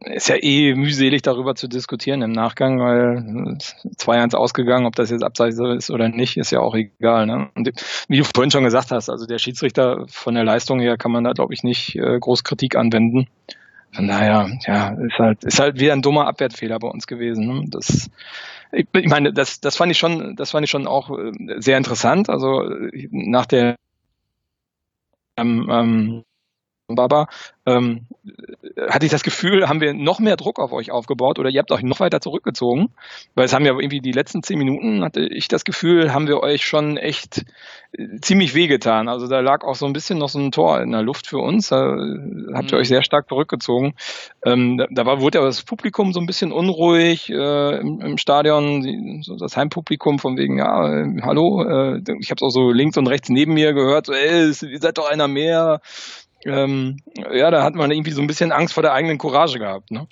[0.00, 3.58] ist ja eh mühselig darüber zu diskutieren im Nachgang, weil
[3.96, 7.26] 2-1 ausgegangen, ob das jetzt abseits ist oder nicht, ist ja auch egal.
[7.26, 7.48] Ne?
[7.54, 7.70] Und
[8.08, 11.24] wie du vorhin schon gesagt hast, also der Schiedsrichter von der Leistung her kann man
[11.24, 13.28] da, glaube ich, nicht äh, groß Kritik anwenden.
[13.92, 17.46] Von daher, ja, ist halt, ist halt wieder ein dummer Abwertfehler bei uns gewesen.
[17.46, 17.64] Ne?
[17.68, 18.10] Das,
[18.72, 21.78] ich, ich meine, das, das fand ich schon, das fand ich schon auch äh, sehr
[21.78, 22.28] interessant.
[22.28, 22.68] Also
[23.10, 23.76] nach der
[25.36, 26.24] ähm, ähm,
[26.86, 27.28] Baba,
[27.64, 28.06] ähm,
[28.90, 31.72] hatte ich das Gefühl, haben wir noch mehr Druck auf euch aufgebaut oder ihr habt
[31.72, 32.90] euch noch weiter zurückgezogen?
[33.34, 36.40] Weil es haben ja irgendwie die letzten zehn Minuten, hatte ich das Gefühl, haben wir
[36.40, 37.46] euch schon echt
[37.92, 39.08] äh, ziemlich wehgetan.
[39.08, 41.38] Also da lag auch so ein bisschen noch so ein Tor in der Luft für
[41.38, 41.68] uns.
[41.68, 41.96] Da
[42.52, 42.80] habt ihr mhm.
[42.80, 43.94] euch sehr stark zurückgezogen.
[44.44, 48.18] Ähm, da, da war, wurde ja das Publikum so ein bisschen unruhig äh, im, im,
[48.18, 52.50] Stadion, die, so das Heimpublikum von wegen, ja, äh, hallo, äh, ich habe es auch
[52.50, 55.80] so links und rechts neben mir gehört, so, ey, ihr seid doch einer mehr
[56.44, 56.98] ähm,
[57.32, 59.90] ja, da hat man irgendwie so ein bisschen Angst vor der eigenen Courage gehabt.
[59.90, 60.06] Ne?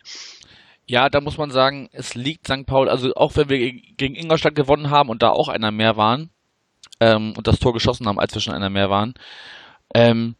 [0.87, 2.67] Ja, da muss man sagen, es liegt St.
[2.67, 6.31] Paul, also auch wenn wir gegen Ingolstadt gewonnen haben und da auch einer mehr waren
[7.01, 9.15] ähm, und das Tor geschossen haben, als wir schon einer mehr waren,
[9.95, 10.37] ähm,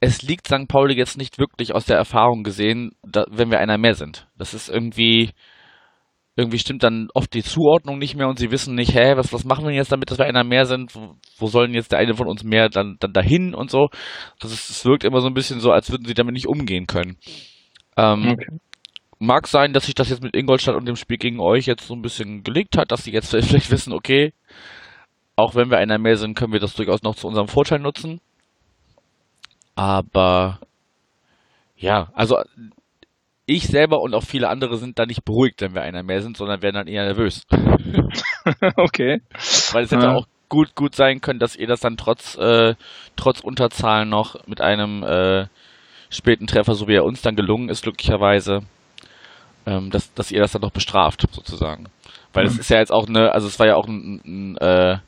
[0.00, 0.66] es liegt St.
[0.66, 4.26] Pauli jetzt nicht wirklich aus der Erfahrung gesehen, da, wenn wir einer mehr sind.
[4.36, 5.30] Das ist irgendwie,
[6.34, 9.44] irgendwie stimmt dann oft die Zuordnung nicht mehr und sie wissen nicht, hä, was, was
[9.44, 10.94] machen wir jetzt damit, dass wir einer mehr sind?
[10.94, 13.88] Wo, wo sollen jetzt der eine von uns mehr dann, dann dahin und so?
[14.40, 16.86] Das, ist, das wirkt immer so ein bisschen so, als würden sie damit nicht umgehen
[16.86, 17.18] können.
[17.96, 18.46] Ähm, okay.
[19.18, 21.94] Mag sein, dass sich das jetzt mit Ingolstadt und dem Spiel gegen euch jetzt so
[21.94, 24.32] ein bisschen gelegt hat, dass sie jetzt vielleicht wissen, okay,
[25.36, 28.20] auch wenn wir einer mehr sind, können wir das durchaus noch zu unserem Vorteil nutzen.
[29.74, 30.60] Aber
[31.76, 32.36] ja, also
[33.52, 36.36] ich selber und auch viele andere sind da nicht beruhigt, wenn wir einer mehr sind,
[36.36, 37.42] sondern werden dann eher nervös.
[38.76, 39.20] okay.
[39.72, 40.14] Weil es hätte ja.
[40.14, 42.74] auch gut, gut sein können, dass ihr das dann trotz, äh,
[43.16, 45.46] trotz Unterzahl noch mit einem äh,
[46.10, 48.60] späten Treffer, so wie er uns dann gelungen ist, glücklicherweise,
[49.66, 51.86] ähm, dass, dass ihr das dann noch bestraft, sozusagen.
[52.32, 52.60] Weil es mhm.
[52.60, 54.98] ist ja jetzt auch eine, also es war ja auch ein, ein, äh,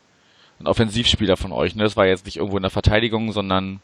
[0.61, 1.85] ein Offensivspieler von euch, ne?
[1.85, 3.80] Es war jetzt nicht irgendwo in der Verteidigung, sondern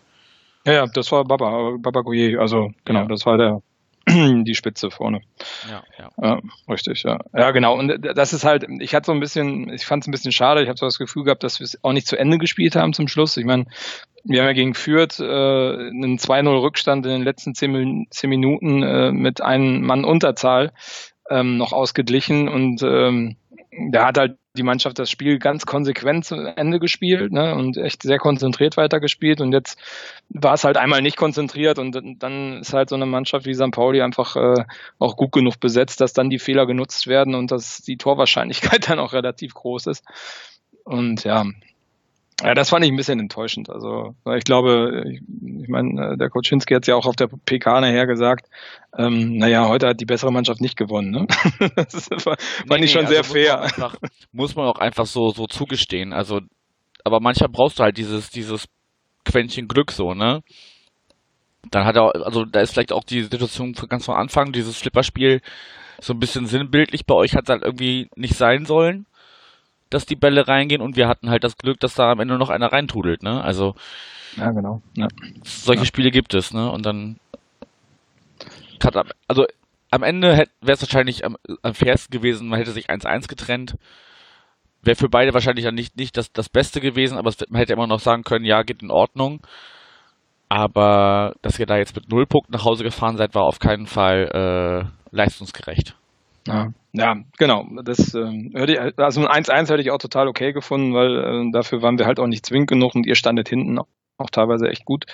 [0.66, 3.06] ja, ja, das war Baba, Baba Gouye, also genau, ja.
[3.06, 3.62] das war der,
[4.44, 5.20] die Spitze vorne.
[5.68, 6.10] Ja, ja.
[6.22, 7.18] ja, richtig, ja.
[7.34, 7.78] Ja, genau.
[7.78, 10.62] Und das ist halt, ich hatte so ein bisschen, ich fand es ein bisschen schade,
[10.62, 12.92] ich habe so das Gefühl gehabt, dass wir es auch nicht zu Ende gespielt haben
[12.92, 13.36] zum Schluss.
[13.36, 13.66] Ich meine,
[14.24, 18.82] wir haben ja gegen Fürth äh, einen 2-0 Rückstand in den letzten 10, 10 Minuten
[18.82, 20.72] äh, mit einem Mann Unterzahl
[21.30, 23.36] ähm, noch ausgeglichen und ähm,
[23.90, 28.02] da hat halt die Mannschaft das Spiel ganz konsequent zu Ende gespielt ne, und echt
[28.02, 29.40] sehr konzentriert weitergespielt.
[29.40, 29.78] Und jetzt
[30.28, 33.70] war es halt einmal nicht konzentriert und dann ist halt so eine Mannschaft wie St.
[33.70, 34.64] Pauli einfach äh,
[34.98, 38.98] auch gut genug besetzt, dass dann die Fehler genutzt werden und dass die Torwahrscheinlichkeit dann
[38.98, 40.04] auch relativ groß ist.
[40.84, 41.44] Und ja,
[42.42, 43.70] ja, das fand ich ein bisschen enttäuschend.
[43.70, 45.20] Also ich glaube, ich,
[45.62, 48.46] ich meine, der Koczynski hat es ja auch auf der PK nachher gesagt,
[48.96, 51.10] ähm, naja, heute hat die bessere Mannschaft nicht gewonnen.
[51.10, 51.26] Ne?
[51.76, 53.56] das war, fand nee, ich schon nee, sehr also fair.
[53.56, 53.96] Muss man, einfach,
[54.32, 56.12] muss man auch einfach so, so zugestehen.
[56.12, 56.40] Also,
[57.04, 58.66] aber manchmal brauchst du halt dieses, dieses
[59.24, 60.40] Quäntchen Glück so, ne?
[61.70, 65.40] Dann hat er, also da ist vielleicht auch die Situation ganz von Anfang, dieses Flipperspiel
[66.00, 67.04] so ein bisschen sinnbildlich.
[67.04, 69.06] Bei euch hat es halt irgendwie nicht sein sollen
[69.90, 72.50] dass die Bälle reingehen und wir hatten halt das Glück, dass da am Ende noch
[72.50, 73.42] einer reintrudelt, ne?
[73.42, 73.74] Also
[74.36, 74.80] ja, genau.
[74.96, 75.08] Ja.
[75.42, 75.86] Solche ja.
[75.86, 76.70] Spiele gibt es, ne?
[76.70, 77.18] Und dann
[78.82, 78.96] hat
[79.28, 79.46] also
[79.90, 83.76] am Ende wäre es wahrscheinlich am, am fairsten gewesen, man hätte sich 1-1 getrennt.
[84.82, 87.86] Wäre für beide wahrscheinlich dann nicht, nicht das, das Beste gewesen, aber man hätte immer
[87.86, 89.42] noch sagen können, ja, geht in Ordnung.
[90.48, 93.86] Aber dass ihr da jetzt mit null Punkten nach Hause gefahren seid, war auf keinen
[93.86, 95.96] Fall äh, leistungsgerecht.
[96.46, 97.66] Ja, ja genau.
[97.82, 101.50] Das ähm, hätte ich, also ein 1-1 hätte ich auch total okay gefunden, weil äh,
[101.52, 103.86] dafür waren wir halt auch nicht zwingend genug und ihr standet hinten auch,
[104.18, 105.06] auch teilweise echt gut.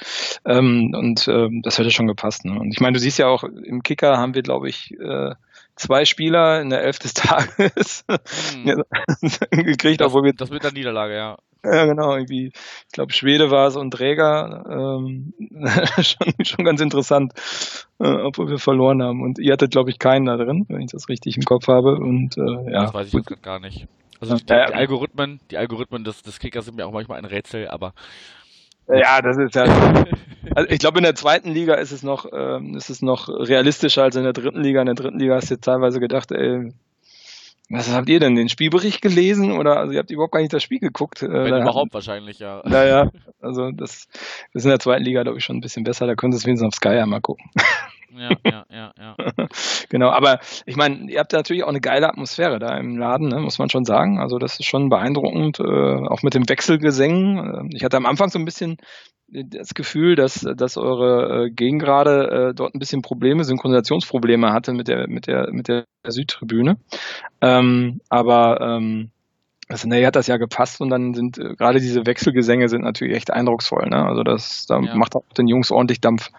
[0.44, 2.44] Ähm, und äh, das hätte schon gepasst.
[2.44, 2.58] Ne?
[2.58, 5.34] Und ich meine, du siehst ja auch, im Kicker haben wir, glaube ich, äh,
[5.76, 8.82] zwei Spieler in der Elf des Tages hm.
[9.50, 10.32] gekriegt, das, obwohl wir.
[10.32, 11.36] Das mit der Niederlage, ja.
[11.72, 14.64] Ja, genau, irgendwie, ich glaube, Schwede war es und Träger.
[14.68, 15.35] Ähm,
[16.00, 17.33] schon, schon ganz interessant,
[17.98, 19.22] äh, obwohl wir verloren haben.
[19.22, 21.96] Und ihr hattet, glaube ich, keinen da drin, wenn ich das richtig im Kopf habe.
[21.96, 22.83] Und äh, ja.
[22.83, 23.87] Das weiß ich jetzt gar nicht.
[24.20, 27.68] Also die, die, Algorithmen, die Algorithmen des, des Kickers sind mir auch manchmal ein Rätsel,
[27.68, 27.92] aber.
[28.88, 29.64] Ja, das ist ja.
[30.55, 34.05] Also ich glaube, in der zweiten Liga ist es noch, ähm, ist es noch realistischer
[34.05, 34.81] als in der dritten Liga.
[34.81, 36.72] In der dritten Liga hast du teilweise gedacht, ey,
[37.68, 38.37] was habt ihr denn?
[38.37, 41.22] Den Spielbericht gelesen oder also ihr habt überhaupt gar nicht das Spiel geguckt?
[41.22, 42.62] Äh, Wenn überhaupt wahrscheinlich, ja.
[42.64, 44.07] Naja, also das,
[44.52, 46.07] das ist in der zweiten Liga, glaube ich, schon ein bisschen besser.
[46.07, 47.50] Da können Sie es wenigstens auf Sky einmal gucken.
[48.18, 49.16] Ja, ja, ja, ja.
[49.90, 53.40] genau, aber ich meine, ihr habt natürlich auch eine geile Atmosphäre da im Laden, ne,
[53.40, 54.20] muss man schon sagen.
[54.20, 57.68] Also das ist schon beeindruckend, äh, auch mit dem Wechselgesängen.
[57.74, 58.79] Ich hatte am Anfang so ein bisschen
[59.28, 64.88] das Gefühl, dass, dass eure äh, Gegengrade äh, dort ein bisschen Probleme, Synchronisationsprobleme hatte mit
[64.88, 66.76] der, mit der, mit der Südtribüne.
[67.40, 69.10] Ähm, aber ähm,
[69.68, 73.16] also, nee, hat das ja gepasst und dann sind äh, gerade diese Wechselgesänge sind natürlich
[73.16, 73.88] echt eindrucksvoll.
[73.88, 74.04] Ne?
[74.04, 74.94] Also das da ja.
[74.94, 76.30] macht auch den Jungs ordentlich Dampf.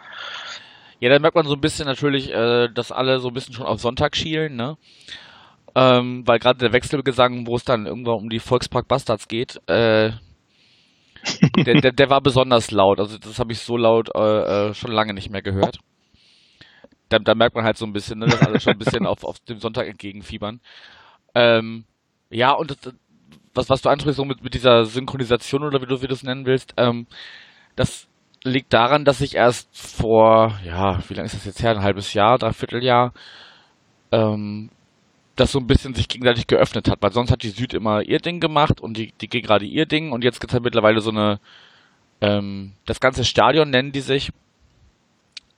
[1.00, 3.66] Ja, dann merkt man so ein bisschen natürlich, äh, dass alle so ein bisschen schon
[3.66, 4.78] auf Sonntag schielen, ne?
[5.76, 10.12] Ähm, weil gerade der Wechselgesang, wo es dann irgendwann um die Volkspark Bastards geht, äh,
[11.66, 13.00] der, der, der war besonders laut.
[13.00, 15.80] Also das habe ich so laut äh, äh, schon lange nicht mehr gehört.
[17.10, 19.24] Da, da, merkt man halt so ein bisschen, ne, dass alle schon ein bisschen auf,
[19.24, 20.60] auf dem Sonntag entgegenfiebern.
[21.36, 21.86] Ähm,
[22.30, 22.94] ja, und das,
[23.54, 26.24] was, was du ansprichst, so mit, mit dieser Synchronisation oder wie du, wie du es
[26.24, 27.08] nennen willst, ähm,
[27.76, 28.08] das
[28.44, 31.72] liegt daran, dass ich erst vor, ja, wie lange ist das jetzt her?
[31.72, 33.14] Ein halbes Jahr, dreiviertel Jahr,
[34.12, 34.70] ähm,
[35.40, 38.20] das so ein bisschen sich gegenseitig geöffnet hat, weil sonst hat die Süd immer ihr
[38.20, 41.00] Ding gemacht und die, die G gerade ihr Ding und jetzt gibt es halt mittlerweile
[41.00, 41.40] so eine,
[42.22, 44.32] ähm, das ganze Stadion nennen die sich,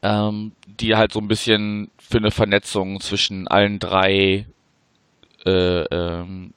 [0.02, 4.46] ähm, die halt so ein bisschen für eine Vernetzung zwischen allen drei
[5.46, 6.54] äh, ähm,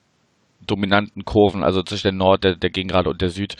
[0.66, 3.56] dominanten Kurven, also zwischen der Nord, der, der Gegengrade und der Süd,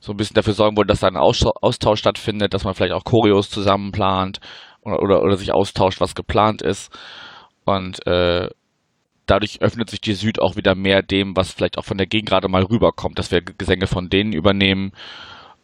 [0.00, 3.04] so ein bisschen dafür sorgen wollen, dass da ein Austausch stattfindet, dass man vielleicht auch
[3.04, 4.40] Choreos zusammenplant
[4.82, 6.96] oder, oder, oder sich austauscht, was geplant ist.
[7.64, 8.48] Und äh,
[9.30, 12.30] dadurch öffnet sich die Süd auch wieder mehr dem, was vielleicht auch von der Gegend
[12.30, 14.92] gerade mal rüberkommt, dass wir Gesänge von denen übernehmen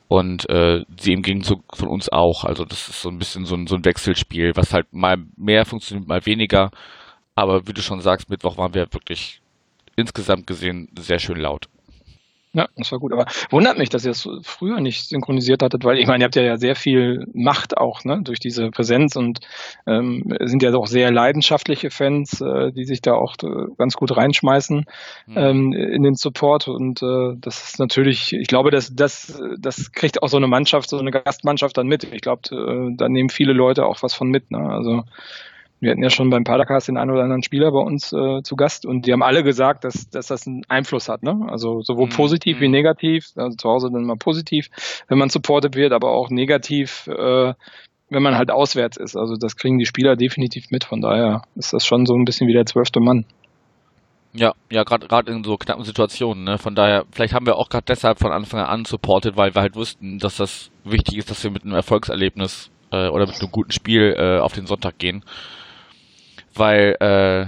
[0.09, 2.45] und äh, sie im Gegenzug von uns auch.
[2.45, 5.65] Also das ist so ein bisschen so ein, so ein Wechselspiel, was halt mal mehr
[5.65, 6.71] funktioniert, mal weniger.
[7.35, 9.41] Aber wie du schon sagst, Mittwoch waren wir wirklich
[9.97, 11.67] insgesamt gesehen sehr schön laut.
[12.55, 13.13] Ja, das war gut.
[13.13, 16.37] Aber wundert mich, dass ihr es früher nicht synchronisiert hattet, weil ich meine, ihr habt
[16.37, 19.41] ja sehr viel Macht auch, ne, durch diese Präsenz und
[19.89, 24.17] ähm, sind ja auch sehr leidenschaftliche Fans, äh, die sich da auch äh, ganz gut
[24.17, 24.85] reinschmeißen
[25.27, 25.37] mhm.
[25.37, 26.69] ähm, in den Support.
[26.69, 30.89] Und äh, das ist natürlich, ich glaube, dass das, das kriegt auch so eine Mannschaft,
[30.89, 32.05] so eine Gastmannschaft dann mit.
[32.05, 34.53] Ich glaube, äh, da nehmen viele Leute auch was von mit.
[34.53, 34.61] Ne?
[34.61, 35.03] Also
[35.81, 38.57] wir hatten ja schon beim Padercast den einen oder anderen Spieler bei uns äh, zu
[38.57, 41.23] Gast und die haben alle gesagt, dass, dass das einen Einfluss hat.
[41.23, 41.47] Ne?
[41.49, 42.13] Also sowohl mhm.
[42.13, 42.73] positiv wie mhm.
[42.73, 43.27] negativ.
[43.37, 44.69] Also zu Hause dann mal positiv,
[45.09, 47.53] wenn man supported wird, aber auch negativ, äh,
[48.09, 49.17] wenn man halt auswärts ist.
[49.17, 50.85] Also das kriegen die Spieler definitiv mit.
[50.85, 53.27] Von daher ist das schon so ein bisschen wie der zwölfte Mann.
[54.33, 56.45] Ja, ja, gerade gerade in so knappen Situationen.
[56.45, 56.59] Ne?
[56.59, 59.77] Von daher, vielleicht haben wir auch gerade deshalb von Anfang an supported, weil wir halt
[59.77, 63.71] wussten, dass das wichtig ist, dass wir mit einem Erfolgserlebnis äh, oder mit einem guten
[63.71, 65.25] Spiel äh, auf den Sonntag gehen
[66.55, 67.47] weil äh,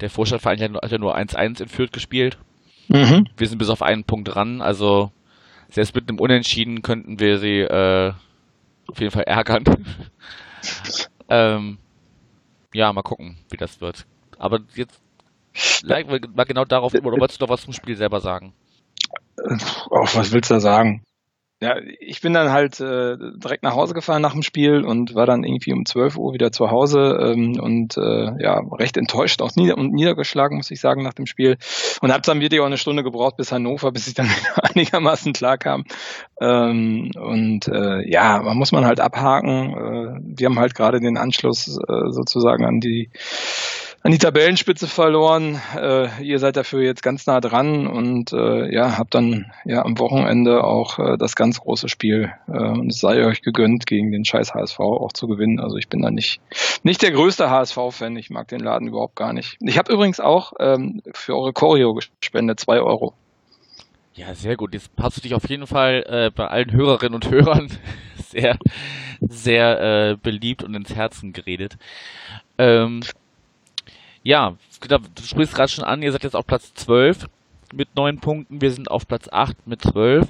[0.00, 2.38] der Vorstadtverein hat ja nur 1-1 in Fürth gespielt.
[2.88, 3.26] Mhm.
[3.36, 5.10] Wir sind bis auf einen Punkt dran, also
[5.70, 8.12] selbst mit einem Unentschieden könnten wir sie äh,
[8.86, 9.64] auf jeden Fall ärgern.
[11.28, 11.78] ähm,
[12.72, 14.06] ja, mal gucken, wie das wird.
[14.38, 15.00] Aber jetzt
[15.84, 18.52] mal genau darauf, oder wolltest du noch was zum Spiel selber sagen?
[19.46, 21.02] Ach, was willst du da sagen?
[21.64, 25.24] Ja, ich bin dann halt äh, direkt nach Hause gefahren nach dem Spiel und war
[25.24, 29.56] dann irgendwie um 12 Uhr wieder zu Hause ähm, und äh, ja, recht enttäuscht, auch
[29.56, 31.56] nieder und niedergeschlagen, muss ich sagen, nach dem Spiel.
[32.02, 35.56] Und habe dann wirklich auch eine Stunde gebraucht bis Hannover, bis ich dann einigermaßen klar
[35.56, 35.84] kam.
[36.38, 39.70] Ähm, und äh, ja, man muss man halt abhaken.
[39.72, 43.08] Äh, wir haben halt gerade den Anschluss äh, sozusagen an die
[44.04, 45.58] an die Tabellenspitze verloren.
[45.74, 49.98] Äh, ihr seid dafür jetzt ganz nah dran und äh, ja, habt dann ja am
[49.98, 52.30] Wochenende auch äh, das ganz große Spiel.
[52.46, 55.58] Äh, und es sei euch gegönnt, gegen den scheiß HSV auch zu gewinnen.
[55.58, 56.42] Also ich bin da nicht,
[56.82, 58.14] nicht der größte HSV-Fan.
[58.16, 59.56] Ich mag den Laden überhaupt gar nicht.
[59.60, 63.14] Ich habe übrigens auch ähm, für eure Choreo gespendet, zwei Euro.
[64.12, 64.74] Ja, sehr gut.
[64.74, 67.68] Jetzt hast du dich auf jeden Fall äh, bei allen Hörerinnen und Hörern
[68.28, 68.58] sehr,
[69.20, 71.78] sehr äh, beliebt und ins Herzen geredet.
[72.58, 73.00] Ähm,
[74.24, 74.56] ja,
[74.88, 77.26] du sprichst gerade schon an, ihr seid jetzt auf Platz 12
[77.72, 80.26] mit 9 Punkten, wir sind auf Platz 8 mit 12.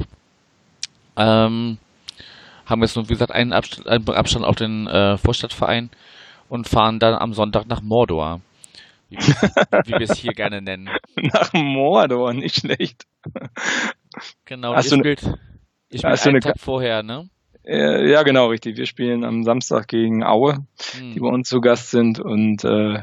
[1.16, 1.78] Ähm,
[2.66, 5.90] haben jetzt nur, wie gesagt, einen Abstand, einen Abstand auf den äh, Vorstadtverein
[6.48, 8.40] und fahren dann am Sonntag nach Mordor.
[9.10, 10.88] Wie, wie wir es hier gerne nennen.
[11.16, 13.06] Nach Mordor, nicht schlecht.
[14.44, 15.22] Genau, hast ihr spielt,
[15.90, 17.28] ihr spielt einen Tag vorher, ne?
[17.64, 18.76] Ja, genau, richtig.
[18.76, 20.66] Wir spielen am Samstag gegen Aue,
[20.98, 21.12] hm.
[21.12, 23.02] die bei uns zu Gast sind und äh,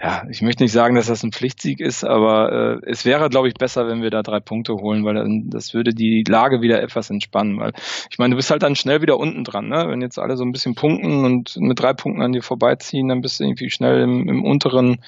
[0.00, 3.48] ja, ich möchte nicht sagen, dass das ein Pflichtsieg ist, aber äh, es wäre, glaube
[3.48, 6.82] ich, besser, wenn wir da drei Punkte holen, weil dann, das würde die Lage wieder
[6.82, 7.58] etwas entspannen.
[7.58, 7.72] Weil
[8.10, 9.86] ich meine, du bist halt dann schnell wieder unten dran, ne?
[9.88, 13.20] Wenn jetzt alle so ein bisschen punkten und mit drei Punkten an dir vorbeiziehen, dann
[13.20, 15.02] bist du irgendwie schnell im, im unteren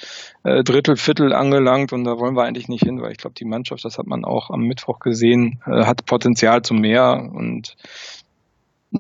[0.45, 3.45] äh, Drittel, Viertel angelangt und da wollen wir eigentlich nicht hin, weil ich glaube, die
[3.45, 7.77] Mannschaft, das hat man auch am Mittwoch gesehen, äh, hat Potenzial zum mehr und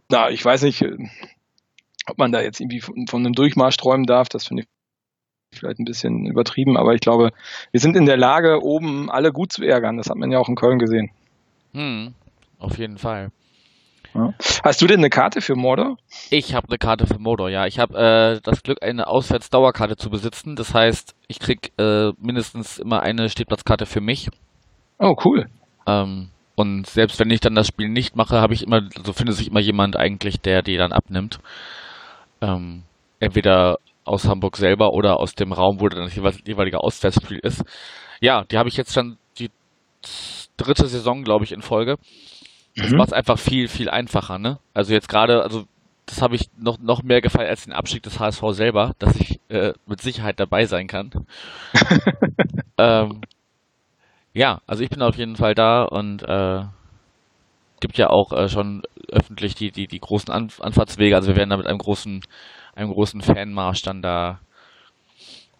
[0.08, 0.84] na, ich weiß nicht,
[2.06, 4.68] ob man da jetzt irgendwie von, von einem Durchmarsch träumen darf, das finde ich
[5.54, 7.30] vielleicht ein bisschen übertrieben, aber ich glaube,
[7.70, 9.96] wir sind in der Lage, oben alle gut zu ärgern.
[9.96, 11.10] Das hat man ja auch in Köln gesehen.
[11.72, 12.14] Hm,
[12.58, 13.30] auf jeden Fall.
[14.14, 14.34] Ja.
[14.62, 15.96] Hast du denn eine Karte für Mordor?
[16.30, 17.66] Ich habe eine Karte für Mordor, ja.
[17.66, 20.54] Ich habe äh, das Glück, eine Auswärtsdauerkarte zu besitzen.
[20.54, 24.28] Das heißt, ich krieg äh, mindestens immer eine Stehplatzkarte für mich.
[24.98, 25.46] Oh, cool.
[25.86, 29.36] Ähm, und selbst wenn ich dann das Spiel nicht mache, habe ich immer, so findet
[29.36, 31.40] sich immer jemand eigentlich, der die dann abnimmt.
[32.42, 32.82] Ähm,
[33.18, 37.64] entweder aus Hamburg selber oder aus dem Raum, wo dann das jeweilige Auswärtsspiel ist.
[38.20, 39.50] Ja, die habe ich jetzt schon die
[40.56, 41.96] dritte Saison, glaube ich, in Folge.
[42.76, 42.98] Das mhm.
[42.98, 44.58] macht es einfach viel, viel einfacher, ne?
[44.74, 45.64] Also jetzt gerade, also
[46.06, 49.40] das habe ich noch, noch mehr gefallen als den Abstieg des HSV selber, dass ich
[49.48, 51.10] äh, mit Sicherheit dabei sein kann.
[52.78, 53.20] ähm,
[54.34, 56.64] ja, also ich bin auf jeden Fall da und äh,
[57.80, 61.14] gibt ja auch äh, schon öffentlich die, die, die großen An Anfahrtswege.
[61.14, 62.22] Also wir werden da mit einem großen,
[62.74, 64.40] einem großen Fanmarsch dann da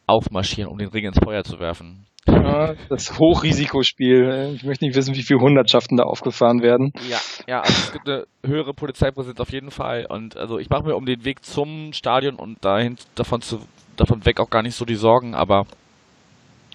[0.06, 2.06] aufmarschieren, um den Ring ins Feuer zu werfen.
[2.26, 4.52] Ja, das Hochrisikospiel.
[4.54, 6.92] Ich möchte nicht wissen, wie viele Hundertschaften da aufgefahren werden.
[7.08, 10.06] Ja, ja, also es gibt eine höhere Polizeipräsenz auf jeden Fall.
[10.08, 13.60] Und also ich mache mir um den Weg zum Stadion und dahin davon zu
[13.96, 15.66] davon weg auch gar nicht so die Sorgen, aber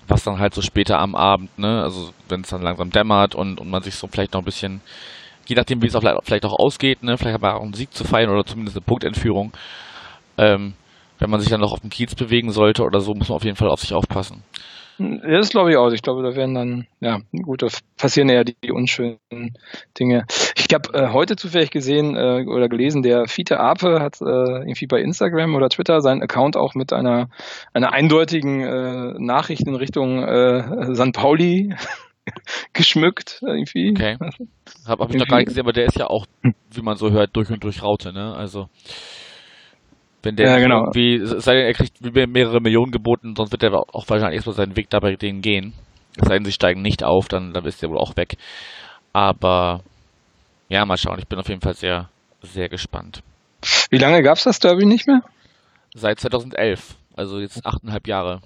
[0.08, 3.60] was dann halt so später am Abend, ne, also wenn es dann langsam dämmert und,
[3.60, 4.82] und man sich so vielleicht noch ein bisschen,
[5.48, 8.04] je nachdem wie es auch vielleicht auch ausgeht, ne, vielleicht man auch einen Sieg zu
[8.04, 9.52] feiern oder zumindest eine Punktentführung,
[10.38, 10.74] ähm,
[11.20, 13.44] wenn man sich dann noch auf dem Kiez bewegen sollte oder so, muss man auf
[13.44, 14.44] jeden Fall auf sich aufpassen.
[15.00, 15.92] Ja, das glaube ich auch.
[15.92, 19.20] Ich glaube, da werden dann, ja, gut, da passieren eher die, die unschönen
[20.00, 20.26] Dinge.
[20.56, 24.88] Ich habe äh, heute zufällig gesehen äh, oder gelesen, der Fiete Ape hat äh, irgendwie
[24.88, 27.30] bei Instagram oder Twitter seinen Account auch mit einer,
[27.74, 31.76] einer eindeutigen äh, Nachricht in Richtung äh, San Pauli
[32.74, 33.92] geschmückt irgendwie.
[33.92, 34.18] Okay.
[34.88, 37.12] Habe hab ich noch gar nicht gesehen, aber der ist ja auch, wie man so
[37.12, 38.34] hört, durch und durch Raute, ne?
[38.34, 38.68] Also
[40.28, 40.82] wenn der ja, genau.
[40.82, 44.76] irgendwie, sei denn, er kriegt mehrere Millionen geboten, sonst wird er auch wahrscheinlich erstmal seinen
[44.76, 45.74] Weg dabei denen gehen.
[46.18, 48.36] Es sei denn, sie steigen nicht auf, dann, dann ist der wohl auch weg.
[49.14, 49.84] Aber
[50.68, 51.20] ja, mal schauen.
[51.20, 52.10] Ich bin auf jeden Fall sehr,
[52.42, 53.24] sehr gespannt.
[53.90, 55.22] Wie lange gab es das Derby nicht mehr?
[55.96, 56.96] Seit 2011.
[57.16, 58.42] Also jetzt achteinhalb Jahre.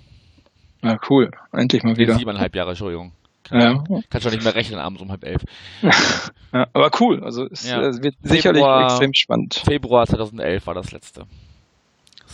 [0.83, 1.31] Ja, cool.
[1.51, 2.13] Endlich mal wieder.
[2.15, 3.11] Siebeneinhalb Jahre, Entschuldigung.
[3.43, 4.01] Kann, ja.
[4.07, 5.41] kann schon nicht mehr rechnen abends um halb elf.
[5.81, 7.23] ja, aber cool.
[7.23, 9.55] Also es, wird sicherlich Februar, extrem spannend.
[9.55, 11.25] Februar 2011 war das letzte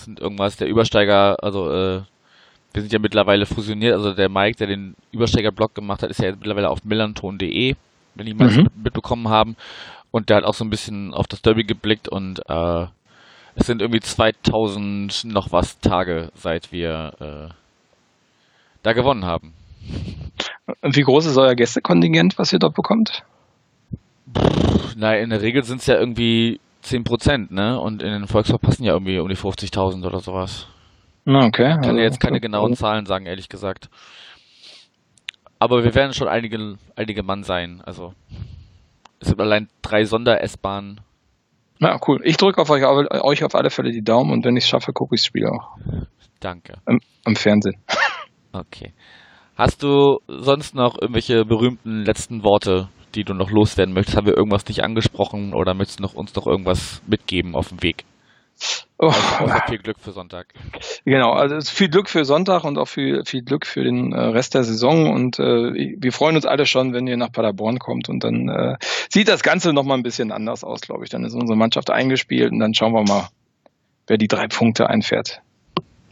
[0.04, 2.02] sind irgendwas, der Übersteiger, also äh,
[2.74, 6.32] wir sind ja mittlerweile fusioniert, also der Mike, der den Übersteiger-Blog gemacht hat, ist ja
[6.32, 7.76] mittlerweile auf millanton.de,
[8.16, 8.68] wenn die mal mhm.
[8.84, 9.56] mitbekommen haben.
[10.12, 12.86] Und der hat auch so ein bisschen auf das Derby geblickt und äh,
[13.56, 17.54] es sind irgendwie 2000 noch was Tage, seit wir äh,
[18.84, 19.54] da gewonnen haben.
[20.82, 23.24] Und wie groß ist euer Gästekontingent, was ihr dort bekommt?
[24.38, 27.80] Pff, na, in der Regel sind es ja irgendwie 10 Prozent, ne?
[27.80, 30.68] Und in den Volkswagen passen ja irgendwie um die 50.000 oder sowas.
[31.26, 31.70] Okay.
[31.70, 33.90] Ich kann also, jetzt keine genauen Zahlen sagen, ehrlich gesagt.
[35.60, 37.82] Aber wir werden schon einige, einige Mann sein.
[37.86, 38.14] Also
[39.20, 41.02] es sind allein drei Sonder-S-Bahnen.
[41.80, 42.22] Na cool.
[42.24, 44.94] Ich drücke auf euch, euch auf alle Fälle die Daumen und wenn ich es schaffe,
[44.94, 45.78] gucke ich das Spiel auch.
[46.40, 46.76] Danke.
[46.86, 47.82] Am, am Fernsehen.
[48.54, 48.94] Okay.
[49.56, 54.18] Hast du sonst noch irgendwelche berühmten letzten Worte die du noch loswerden möchtest?
[54.18, 57.82] Haben wir irgendwas nicht angesprochen oder möchtest du noch, uns noch irgendwas mitgeben auf dem
[57.84, 58.06] Weg?
[59.00, 59.14] Oh.
[59.40, 60.48] Also viel Glück für Sonntag.
[61.06, 64.56] Genau, also viel Glück für Sonntag und auch viel, viel Glück für den äh, Rest
[64.56, 65.12] der Saison.
[65.14, 68.10] Und äh, wir freuen uns alle schon, wenn ihr nach Paderborn kommt.
[68.10, 68.78] Und dann äh,
[69.10, 71.12] sieht das Ganze nochmal ein bisschen anders aus, glaube ich.
[71.12, 73.28] Dann ist unsere Mannschaft eingespielt und dann schauen wir mal,
[74.08, 75.42] wer die drei Punkte einfährt.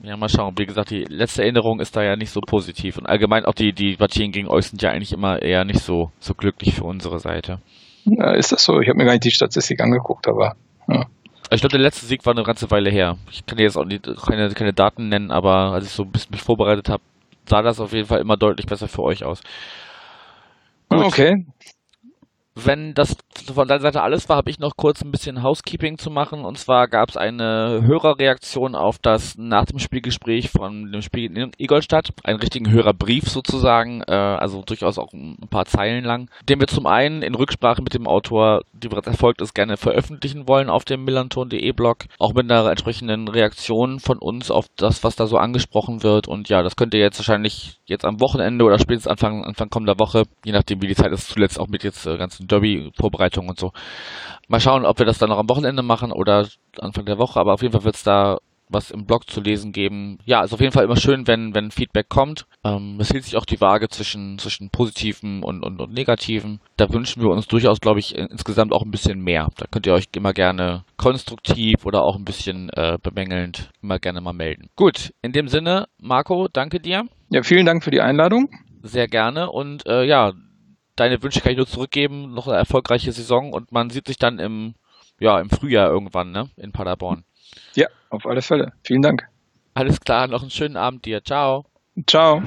[0.06, 0.54] Ja, mal schauen.
[0.58, 2.98] Wie gesagt, die letzte Erinnerung ist da ja nicht so positiv.
[2.98, 6.12] Und allgemein auch die, die Partien gegen euch sind ja eigentlich immer eher nicht so,
[6.20, 7.60] so glücklich für unsere Seite.
[8.06, 8.80] Ja, ist das so?
[8.80, 10.56] Ich habe mir gar nicht die Statistik angeguckt, aber.
[10.88, 11.06] Ja.
[11.50, 13.18] Ich glaube, der letzte Sieg war eine ganze Weile her.
[13.32, 16.12] Ich kann dir jetzt auch nicht, keine, keine Daten nennen, aber als ich so ein
[16.12, 17.02] bisschen mich vorbereitet habe,
[17.48, 19.42] sah das auf jeden Fall immer deutlich besser für euch aus.
[20.90, 21.04] Gut.
[21.04, 21.46] Okay.
[22.58, 23.18] Wenn das
[23.54, 26.46] von deiner Seite alles war, habe ich noch kurz ein bisschen Housekeeping zu machen.
[26.46, 31.52] Und zwar gab es eine Hörerreaktion auf das nach dem Spielgespräch von dem Spiel in
[31.58, 32.12] Ingolstadt.
[32.24, 36.88] Einen richtigen Hörerbrief sozusagen, äh, also durchaus auch ein paar Zeilen lang, den wir zum
[36.88, 41.04] einen in Rücksprache mit dem Autor, die bereits erfolgt ist, gerne veröffentlichen wollen auf dem
[41.04, 42.06] millanton.de Blog.
[42.20, 46.30] Auch mit einer entsprechenden Reaktion von uns auf das, was da so angesprochen wird.
[46.30, 50.00] Und ja, das könnt ihr jetzt wahrscheinlich jetzt am Wochenende oder spätestens Anfang, Anfang kommender
[50.00, 53.60] Woche, je nachdem wie die Zeit ist, zuletzt auch mit jetzt äh, ganzen Derby-Vorbereitungen und
[53.60, 53.72] so.
[54.48, 56.48] Mal schauen, ob wir das dann noch am Wochenende machen oder
[56.80, 59.74] Anfang der Woche, aber auf jeden Fall wird es da was im Blog zu lesen
[59.74, 60.18] geben.
[60.26, 62.48] Ja, ist auf jeden Fall immer schön, wenn, wenn Feedback kommt.
[62.64, 66.60] Ähm, es hielt sich auch die Waage zwischen, zwischen positiven und, und, und negativen.
[66.76, 69.50] Da wünschen wir uns durchaus, glaube ich, insgesamt auch ein bisschen mehr.
[69.58, 74.20] Da könnt ihr euch immer gerne konstruktiv oder auch ein bisschen äh, bemängelnd immer gerne
[74.20, 74.68] mal melden.
[74.76, 77.04] Gut, in dem Sinne, Marco, danke dir.
[77.30, 78.50] Ja, vielen Dank für die Einladung.
[78.82, 80.34] Sehr gerne und äh, ja,
[80.96, 82.34] deine Wünsche kann ich nur zurückgeben.
[82.34, 84.76] Noch eine erfolgreiche Saison und man sieht sich dann im,
[85.20, 86.50] ja, im Frühjahr irgendwann, ne?
[86.58, 87.24] In Paderborn.
[87.76, 88.74] Ja, auf alle Fälle.
[88.84, 89.28] Vielen Dank.
[89.74, 91.24] Alles klar, noch einen schönen Abend dir.
[91.24, 91.66] Ciao.
[92.08, 92.42] Ciao.